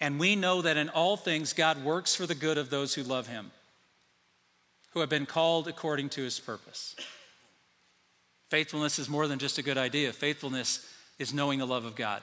And 0.00 0.18
we 0.18 0.34
know 0.34 0.62
that 0.62 0.78
in 0.78 0.88
all 0.88 1.18
things 1.18 1.52
God 1.52 1.84
works 1.84 2.14
for 2.14 2.26
the 2.26 2.34
good 2.34 2.56
of 2.56 2.70
those 2.70 2.94
who 2.94 3.02
love 3.02 3.26
him, 3.26 3.50
who 4.92 5.00
have 5.00 5.10
been 5.10 5.26
called 5.26 5.68
according 5.68 6.08
to 6.08 6.22
his 6.22 6.40
purpose. 6.40 6.96
Faithfulness 8.48 8.98
is 8.98 9.10
more 9.10 9.28
than 9.28 9.38
just 9.38 9.58
a 9.58 9.62
good 9.62 9.76
idea. 9.76 10.10
Faithfulness 10.14 10.94
is 11.18 11.34
knowing 11.34 11.58
the 11.58 11.66
love 11.66 11.84
of 11.84 11.96
God 11.96 12.22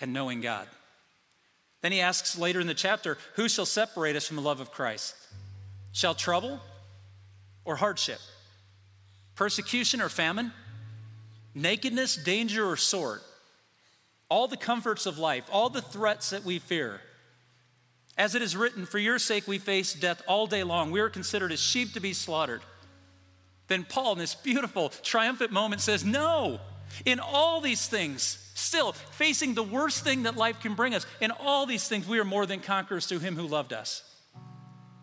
and 0.00 0.12
knowing 0.12 0.40
God. 0.40 0.68
Then 1.82 1.92
he 1.92 2.00
asks 2.00 2.38
later 2.38 2.60
in 2.60 2.66
the 2.66 2.74
chapter, 2.74 3.18
Who 3.34 3.48
shall 3.48 3.66
separate 3.66 4.16
us 4.16 4.26
from 4.26 4.36
the 4.36 4.42
love 4.42 4.60
of 4.60 4.70
Christ? 4.70 5.14
Shall 5.92 6.14
trouble 6.14 6.60
or 7.64 7.76
hardship? 7.76 8.20
Persecution 9.34 10.00
or 10.00 10.08
famine? 10.08 10.52
Nakedness, 11.54 12.16
danger, 12.16 12.68
or 12.68 12.76
sword? 12.76 13.20
All 14.28 14.48
the 14.48 14.56
comforts 14.56 15.06
of 15.06 15.18
life, 15.18 15.44
all 15.52 15.68
the 15.68 15.82
threats 15.82 16.30
that 16.30 16.44
we 16.44 16.58
fear. 16.58 17.00
As 18.16 18.34
it 18.34 18.42
is 18.42 18.56
written, 18.56 18.86
For 18.86 18.98
your 18.98 19.18
sake 19.18 19.46
we 19.46 19.58
face 19.58 19.92
death 19.92 20.22
all 20.26 20.46
day 20.46 20.64
long. 20.64 20.90
We 20.90 21.00
are 21.00 21.10
considered 21.10 21.52
as 21.52 21.60
sheep 21.60 21.92
to 21.92 22.00
be 22.00 22.12
slaughtered. 22.12 22.62
Then 23.66 23.84
Paul, 23.84 24.12
in 24.12 24.18
this 24.18 24.34
beautiful, 24.34 24.90
triumphant 25.02 25.52
moment, 25.52 25.80
says, 25.80 26.04
No, 26.04 26.60
in 27.04 27.20
all 27.20 27.60
these 27.60 27.86
things, 27.86 28.38
Still, 28.54 28.92
facing 28.92 29.54
the 29.54 29.64
worst 29.64 30.04
thing 30.04 30.22
that 30.22 30.36
life 30.36 30.60
can 30.60 30.74
bring 30.74 30.94
us, 30.94 31.04
in 31.20 31.32
all 31.32 31.66
these 31.66 31.86
things, 31.88 32.06
we 32.06 32.20
are 32.20 32.24
more 32.24 32.46
than 32.46 32.60
conquerors 32.60 33.06
through 33.06 33.18
him 33.18 33.34
who 33.34 33.48
loved 33.48 33.72
us. 33.72 34.02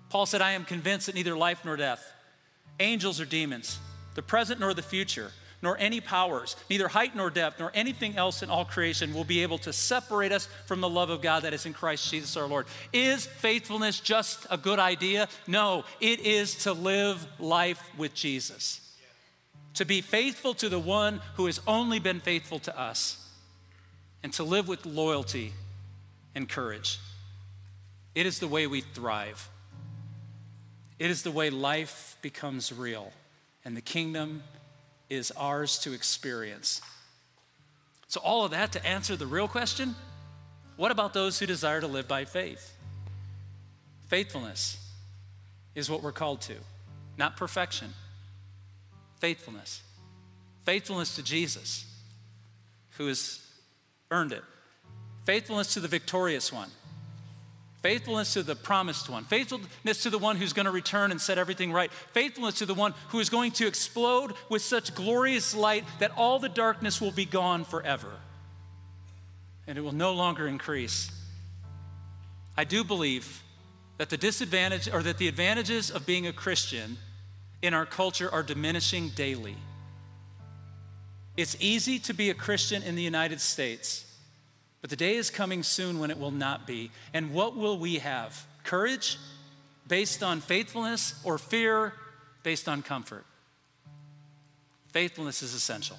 Paul 0.10 0.26
said, 0.26 0.42
I 0.42 0.52
am 0.54 0.64
convinced 0.64 1.08
that 1.08 1.16
neither 1.16 1.36
life 1.36 1.64
nor 1.66 1.76
death, 1.76 2.02
angels 2.80 3.20
or 3.20 3.26
demons, 3.26 3.78
the 4.16 4.22
present 4.22 4.62
nor 4.62 4.74
the 4.74 4.82
future, 4.82 5.32
nor 5.62 5.78
any 5.78 6.00
powers, 6.00 6.56
neither 6.70 6.88
height 6.88 7.16
nor 7.16 7.30
depth, 7.30 7.60
nor 7.60 7.72
anything 7.74 8.16
else 8.18 8.42
in 8.42 8.50
all 8.50 8.66
creation 8.66 9.14
will 9.14 9.24
be 9.24 9.44
able 9.44 9.58
to 9.60 9.72
separate 9.72 10.32
us 10.32 10.48
from 10.66 10.82
the 10.82 10.90
love 10.90 11.10
of 11.10 11.22
God 11.22 11.44
that 11.44 11.54
is 11.54 11.66
in 11.66 11.74
Christ 11.74 12.10
Jesus 12.10 12.36
our 12.36 12.48
Lord. 12.48 12.66
Is 12.94 13.26
faithfulness 13.26 14.00
just 14.00 14.48
a 14.50 14.58
good 14.58 14.80
idea? 14.80 15.28
No, 15.46 15.84
it 16.00 16.22
is 16.22 16.56
to 16.64 16.74
live 16.74 17.26
life 17.40 17.82
with 17.98 18.14
Jesus. 18.14 18.81
To 19.76 19.86
be 19.86 20.02
faithful 20.02 20.54
to 20.56 20.70
the 20.70 20.80
one 20.80 21.22
who 21.36 21.46
has 21.46 21.62
only 21.66 22.00
been 22.00 22.20
faithful 22.20 22.60
to 22.60 22.80
us 22.80 23.30
and 24.24 24.34
to 24.34 24.44
live 24.44 24.68
with 24.68 24.86
loyalty 24.86 25.54
and 26.36 26.48
courage. 26.48 27.00
It 28.14 28.26
is 28.26 28.40
the 28.40 28.48
way 28.48 28.68
we 28.68 28.82
thrive. 28.82 29.50
It 31.00 31.10
is 31.10 31.24
the 31.24 31.32
way 31.32 31.50
life 31.50 32.18
becomes 32.22 32.72
real, 32.72 33.12
and 33.66 33.76
the 33.76 33.82
kingdom 33.82 34.44
is 35.10 35.32
ours 35.32 35.80
to 35.80 35.94
experience. 35.94 36.82
So, 38.08 38.20
all 38.22 38.46
of 38.46 38.52
that 38.52 38.74
to 38.74 38.86
answer 38.86 39.16
the 39.16 39.26
real 39.26 39.48
question 39.48 39.96
what 40.78 40.92
about 40.92 41.14
those 41.14 41.38
who 41.38 41.46
desire 41.46 41.80
to 41.80 41.88
live 41.88 42.08
by 42.08 42.26
faith? 42.26 42.74
Faithfulness 44.08 44.78
is 45.76 45.90
what 45.90 46.02
we're 46.02 46.12
called 46.12 46.42
to, 46.42 46.56
not 47.18 47.38
perfection. 47.38 47.94
Faithfulness. 49.22 49.84
Faithfulness 50.66 51.16
to 51.16 51.24
Jesus, 51.24 51.86
who 52.98 53.08
has 53.08 53.40
earned 54.10 54.32
it. 54.32 54.44
Faithfulness 55.26 55.76
to 55.76 55.80
the 55.80 55.88
victorious 55.88 56.52
one. 56.52 56.70
Faithfulness 57.84 58.34
to 58.34 58.44
the 58.44 58.56
promised 58.56 59.10
one. 59.10 59.24
Faithfulness 59.24 60.04
to 60.04 60.10
the 60.10 60.18
one 60.18 60.36
who's 60.36 60.54
going 60.54 60.66
to 60.66 60.72
return 60.72 61.12
and 61.12 61.22
set 61.22 61.38
everything 61.38 61.72
right. 61.72 61.92
Faithfulness 62.14 62.56
to 62.56 62.66
the 62.66 62.74
one 62.74 62.94
who 63.10 63.20
is 63.20 63.30
going 63.30 63.52
to 63.54 63.68
explode 63.68 64.34
with 64.50 64.62
such 64.64 64.94
glorious 64.94 65.56
light 65.56 65.86
that 66.00 66.12
all 66.18 66.40
the 66.40 66.50
darkness 66.50 67.00
will 67.00 67.12
be 67.12 67.26
gone 67.26 67.64
forever. 67.64 68.12
And 69.68 69.78
it 69.78 69.82
will 69.82 69.94
no 69.94 70.14
longer 70.14 70.48
increase. 70.48 71.12
I 72.58 72.64
do 72.64 72.84
believe 72.84 73.44
that 73.98 74.10
the 74.10 74.18
disadvantage 74.18 74.88
or 74.92 75.02
that 75.04 75.20
the 75.20 75.28
advantages 75.28 75.92
of 75.92 76.06
being 76.06 76.28
a 76.28 76.34
Christian 76.34 76.98
in 77.62 77.74
our 77.74 77.86
culture 77.86 78.32
are 78.32 78.44
diminishing 78.44 79.10
daily. 79.10 79.56
It's 81.38 81.56
easy 81.60 82.00
to 82.00 82.14
be 82.14 82.30
a 82.30 82.34
Christian 82.34 82.84
in 82.84 82.96
the 82.96 83.02
United 83.02 83.40
States, 83.40 84.06
but 84.82 84.90
the 84.90 84.96
day 84.96 85.16
is 85.16 85.30
coming 85.30 85.64
soon 85.64 86.00
when 86.00 86.12
it 86.12 86.20
will 86.20 86.32
not 86.32 86.68
be. 86.68 86.92
And 87.14 87.34
what 87.34 87.56
will 87.56 87.78
we 87.78 88.00
have? 88.00 88.46
Courage 88.64 89.18
based 89.88 90.24
on 90.24 90.42
faithfulness 90.42 91.20
or 91.24 91.38
fear 91.38 91.94
based 92.44 92.68
on 92.68 92.82
comfort? 92.82 93.26
Faithfulness 94.90 95.42
is 95.42 95.54
essential 95.54 95.98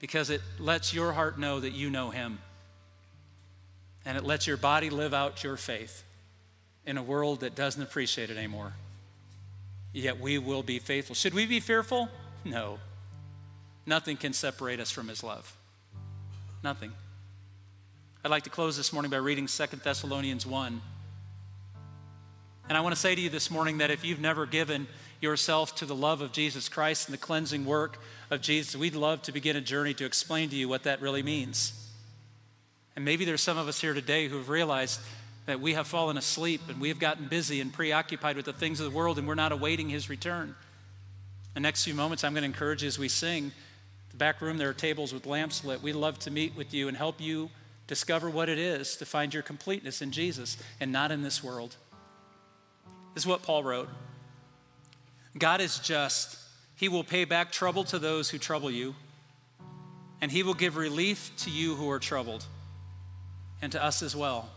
because 0.00 0.28
it 0.28 0.40
lets 0.58 0.92
your 0.92 1.12
heart 1.12 1.38
know 1.38 1.60
that 1.60 1.72
you 1.72 1.88
know 1.88 2.10
Him. 2.10 2.38
And 4.04 4.18
it 4.18 4.24
lets 4.24 4.46
your 4.46 4.58
body 4.58 4.90
live 4.90 5.14
out 5.14 5.42
your 5.42 5.56
faith 5.56 6.04
in 6.84 6.98
a 6.98 7.02
world 7.02 7.40
that 7.40 7.54
doesn't 7.54 7.82
appreciate 7.82 8.28
it 8.28 8.36
anymore. 8.36 8.74
Yet 9.94 10.18
we 10.20 10.38
will 10.38 10.64
be 10.64 10.80
faithful. 10.80 11.14
Should 11.14 11.34
we 11.34 11.46
be 11.46 11.60
fearful? 11.60 12.08
No. 12.44 12.78
Nothing 13.86 14.16
can 14.16 14.32
separate 14.32 14.80
us 14.80 14.90
from 14.90 15.06
his 15.06 15.22
love. 15.22 15.56
Nothing. 16.64 16.92
I'd 18.24 18.30
like 18.30 18.42
to 18.42 18.50
close 18.50 18.76
this 18.76 18.92
morning 18.92 19.10
by 19.10 19.18
reading 19.18 19.46
2 19.46 19.66
Thessalonians 19.84 20.44
1. 20.44 20.80
And 22.68 22.76
I 22.76 22.80
want 22.80 22.94
to 22.94 23.00
say 23.00 23.14
to 23.14 23.20
you 23.20 23.30
this 23.30 23.52
morning 23.52 23.78
that 23.78 23.92
if 23.92 24.04
you've 24.04 24.20
never 24.20 24.46
given 24.46 24.88
yourself 25.20 25.76
to 25.76 25.86
the 25.86 25.94
love 25.94 26.22
of 26.22 26.32
Jesus 26.32 26.68
Christ 26.68 27.06
and 27.06 27.14
the 27.14 27.18
cleansing 27.18 27.64
work 27.64 27.98
of 28.30 28.40
Jesus, 28.40 28.74
we'd 28.74 28.96
love 28.96 29.22
to 29.22 29.32
begin 29.32 29.54
a 29.54 29.60
journey 29.60 29.94
to 29.94 30.04
explain 30.04 30.48
to 30.48 30.56
you 30.56 30.68
what 30.68 30.82
that 30.84 31.00
really 31.00 31.22
means. 31.22 31.72
And 32.96 33.04
maybe 33.04 33.24
there's 33.24 33.42
some 33.42 33.58
of 33.58 33.68
us 33.68 33.80
here 33.80 33.94
today 33.94 34.26
who 34.26 34.38
have 34.38 34.48
realized 34.48 35.00
that 35.46 35.60
we 35.60 35.74
have 35.74 35.86
fallen 35.86 36.16
asleep 36.16 36.62
and 36.68 36.80
we 36.80 36.88
have 36.88 36.98
gotten 36.98 37.26
busy 37.26 37.60
and 37.60 37.72
preoccupied 37.72 38.36
with 38.36 38.46
the 38.46 38.52
things 38.52 38.80
of 38.80 38.90
the 38.90 38.96
world 38.96 39.18
and 39.18 39.28
we're 39.28 39.34
not 39.34 39.52
awaiting 39.52 39.88
his 39.88 40.08
return. 40.08 40.54
The 41.54 41.60
next 41.60 41.84
few 41.84 41.94
moments, 41.94 42.24
I'm 42.24 42.32
going 42.32 42.42
to 42.42 42.46
encourage 42.46 42.82
you 42.82 42.88
as 42.88 42.98
we 42.98 43.08
sing. 43.08 43.52
The 44.10 44.16
back 44.16 44.40
room, 44.40 44.58
there 44.58 44.68
are 44.68 44.74
tables 44.74 45.12
with 45.12 45.26
lamps 45.26 45.64
lit. 45.64 45.82
We'd 45.82 45.94
love 45.94 46.18
to 46.20 46.30
meet 46.30 46.56
with 46.56 46.72
you 46.72 46.88
and 46.88 46.96
help 46.96 47.20
you 47.20 47.50
discover 47.86 48.30
what 48.30 48.48
it 48.48 48.58
is 48.58 48.96
to 48.96 49.04
find 49.04 49.32
your 49.34 49.42
completeness 49.42 50.02
in 50.02 50.10
Jesus 50.10 50.56
and 50.80 50.90
not 50.90 51.12
in 51.12 51.22
this 51.22 51.44
world. 51.44 51.76
This 53.14 53.22
is 53.22 53.26
what 53.26 53.42
Paul 53.42 53.62
wrote 53.62 53.88
God 55.36 55.60
is 55.60 55.78
just. 55.78 56.38
He 56.76 56.88
will 56.88 57.04
pay 57.04 57.24
back 57.24 57.52
trouble 57.52 57.84
to 57.84 58.00
those 58.00 58.30
who 58.30 58.38
trouble 58.38 58.70
you, 58.70 58.96
and 60.20 60.30
he 60.30 60.42
will 60.42 60.54
give 60.54 60.76
relief 60.76 61.30
to 61.38 61.50
you 61.50 61.76
who 61.76 61.88
are 61.90 62.00
troubled, 62.00 62.44
and 63.62 63.70
to 63.72 63.82
us 63.82 64.02
as 64.02 64.16
well. 64.16 64.50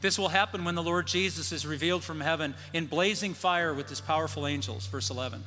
This 0.00 0.18
will 0.18 0.28
happen 0.28 0.64
when 0.64 0.74
the 0.74 0.82
Lord 0.82 1.06
Jesus 1.06 1.52
is 1.52 1.66
revealed 1.66 2.02
from 2.02 2.20
heaven 2.20 2.54
in 2.72 2.86
blazing 2.86 3.34
fire 3.34 3.74
with 3.74 3.88
his 3.88 4.00
powerful 4.00 4.46
angels. 4.46 4.86
Verse 4.86 5.10
11. 5.10 5.42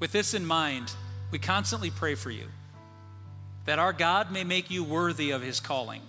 With 0.00 0.12
this 0.12 0.34
in 0.34 0.46
mind, 0.46 0.92
we 1.30 1.38
constantly 1.38 1.90
pray 1.90 2.14
for 2.14 2.30
you 2.30 2.46
that 3.66 3.78
our 3.78 3.92
God 3.92 4.32
may 4.32 4.44
make 4.44 4.70
you 4.70 4.82
worthy 4.82 5.30
of 5.30 5.42
his 5.42 5.60
calling, 5.60 6.00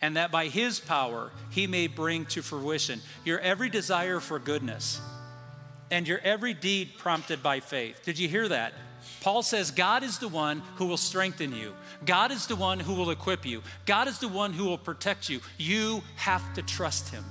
and 0.00 0.16
that 0.16 0.30
by 0.30 0.46
his 0.46 0.78
power 0.78 1.32
he 1.50 1.66
may 1.66 1.88
bring 1.88 2.24
to 2.26 2.40
fruition 2.40 3.00
your 3.24 3.40
every 3.40 3.68
desire 3.68 4.20
for 4.20 4.38
goodness 4.38 5.00
and 5.90 6.06
your 6.06 6.20
every 6.20 6.54
deed 6.54 6.90
prompted 6.98 7.42
by 7.42 7.60
faith. 7.60 8.00
Did 8.04 8.18
you 8.18 8.28
hear 8.28 8.48
that? 8.48 8.74
Paul 9.20 9.42
says, 9.42 9.70
God 9.70 10.02
is 10.02 10.18
the 10.18 10.28
one 10.28 10.62
who 10.76 10.86
will 10.86 10.96
strengthen 10.96 11.54
you. 11.54 11.74
God 12.04 12.30
is 12.30 12.46
the 12.46 12.56
one 12.56 12.80
who 12.80 12.94
will 12.94 13.10
equip 13.10 13.44
you. 13.44 13.62
God 13.84 14.08
is 14.08 14.18
the 14.18 14.28
one 14.28 14.52
who 14.52 14.64
will 14.64 14.78
protect 14.78 15.28
you. 15.28 15.40
You 15.58 16.02
have 16.16 16.54
to 16.54 16.62
trust 16.62 17.08
him. 17.08 17.24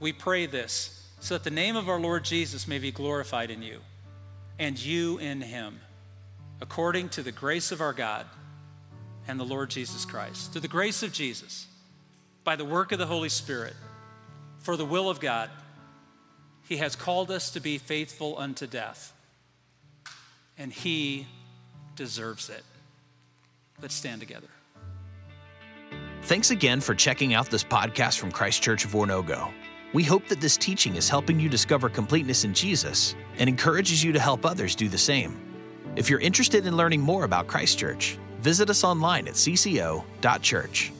We 0.00 0.12
pray 0.12 0.46
this 0.46 1.08
so 1.20 1.34
that 1.34 1.44
the 1.44 1.50
name 1.50 1.76
of 1.76 1.88
our 1.88 2.00
Lord 2.00 2.24
Jesus 2.24 2.66
may 2.66 2.78
be 2.78 2.90
glorified 2.90 3.50
in 3.50 3.62
you 3.62 3.80
and 4.58 4.78
you 4.78 5.18
in 5.18 5.40
him, 5.40 5.80
according 6.60 7.10
to 7.10 7.22
the 7.22 7.32
grace 7.32 7.72
of 7.72 7.80
our 7.80 7.92
God 7.92 8.26
and 9.28 9.38
the 9.38 9.44
Lord 9.44 9.70
Jesus 9.70 10.04
Christ. 10.04 10.52
To 10.54 10.60
the 10.60 10.68
grace 10.68 11.02
of 11.02 11.12
Jesus, 11.12 11.66
by 12.42 12.56
the 12.56 12.64
work 12.64 12.92
of 12.92 12.98
the 12.98 13.06
Holy 13.06 13.28
Spirit, 13.28 13.74
for 14.58 14.76
the 14.76 14.84
will 14.84 15.08
of 15.08 15.20
God, 15.20 15.50
he 16.68 16.78
has 16.78 16.96
called 16.96 17.30
us 17.30 17.50
to 17.50 17.60
be 17.60 17.78
faithful 17.78 18.38
unto 18.38 18.66
death 18.66 19.12
and 20.60 20.70
he 20.70 21.26
deserves 21.96 22.50
it. 22.50 22.62
Let's 23.80 23.94
stand 23.94 24.20
together. 24.20 24.46
Thanks 26.24 26.50
again 26.50 26.80
for 26.80 26.94
checking 26.94 27.32
out 27.32 27.50
this 27.50 27.64
podcast 27.64 28.18
from 28.18 28.30
Christ 28.30 28.62
Church 28.62 28.84
of 28.84 28.92
Oronogo. 28.92 29.50
We 29.94 30.04
hope 30.04 30.28
that 30.28 30.40
this 30.40 30.56
teaching 30.56 30.94
is 30.94 31.08
helping 31.08 31.40
you 31.40 31.48
discover 31.48 31.88
completeness 31.88 32.44
in 32.44 32.52
Jesus 32.54 33.16
and 33.38 33.48
encourages 33.48 34.04
you 34.04 34.12
to 34.12 34.20
help 34.20 34.44
others 34.44 34.76
do 34.76 34.88
the 34.88 34.98
same. 34.98 35.40
If 35.96 36.08
you're 36.08 36.20
interested 36.20 36.66
in 36.66 36.76
learning 36.76 37.00
more 37.00 37.24
about 37.24 37.48
Christ 37.48 37.78
Church, 37.78 38.18
visit 38.40 38.70
us 38.70 38.84
online 38.84 39.26
at 39.26 39.34
cco.church. 39.34 40.92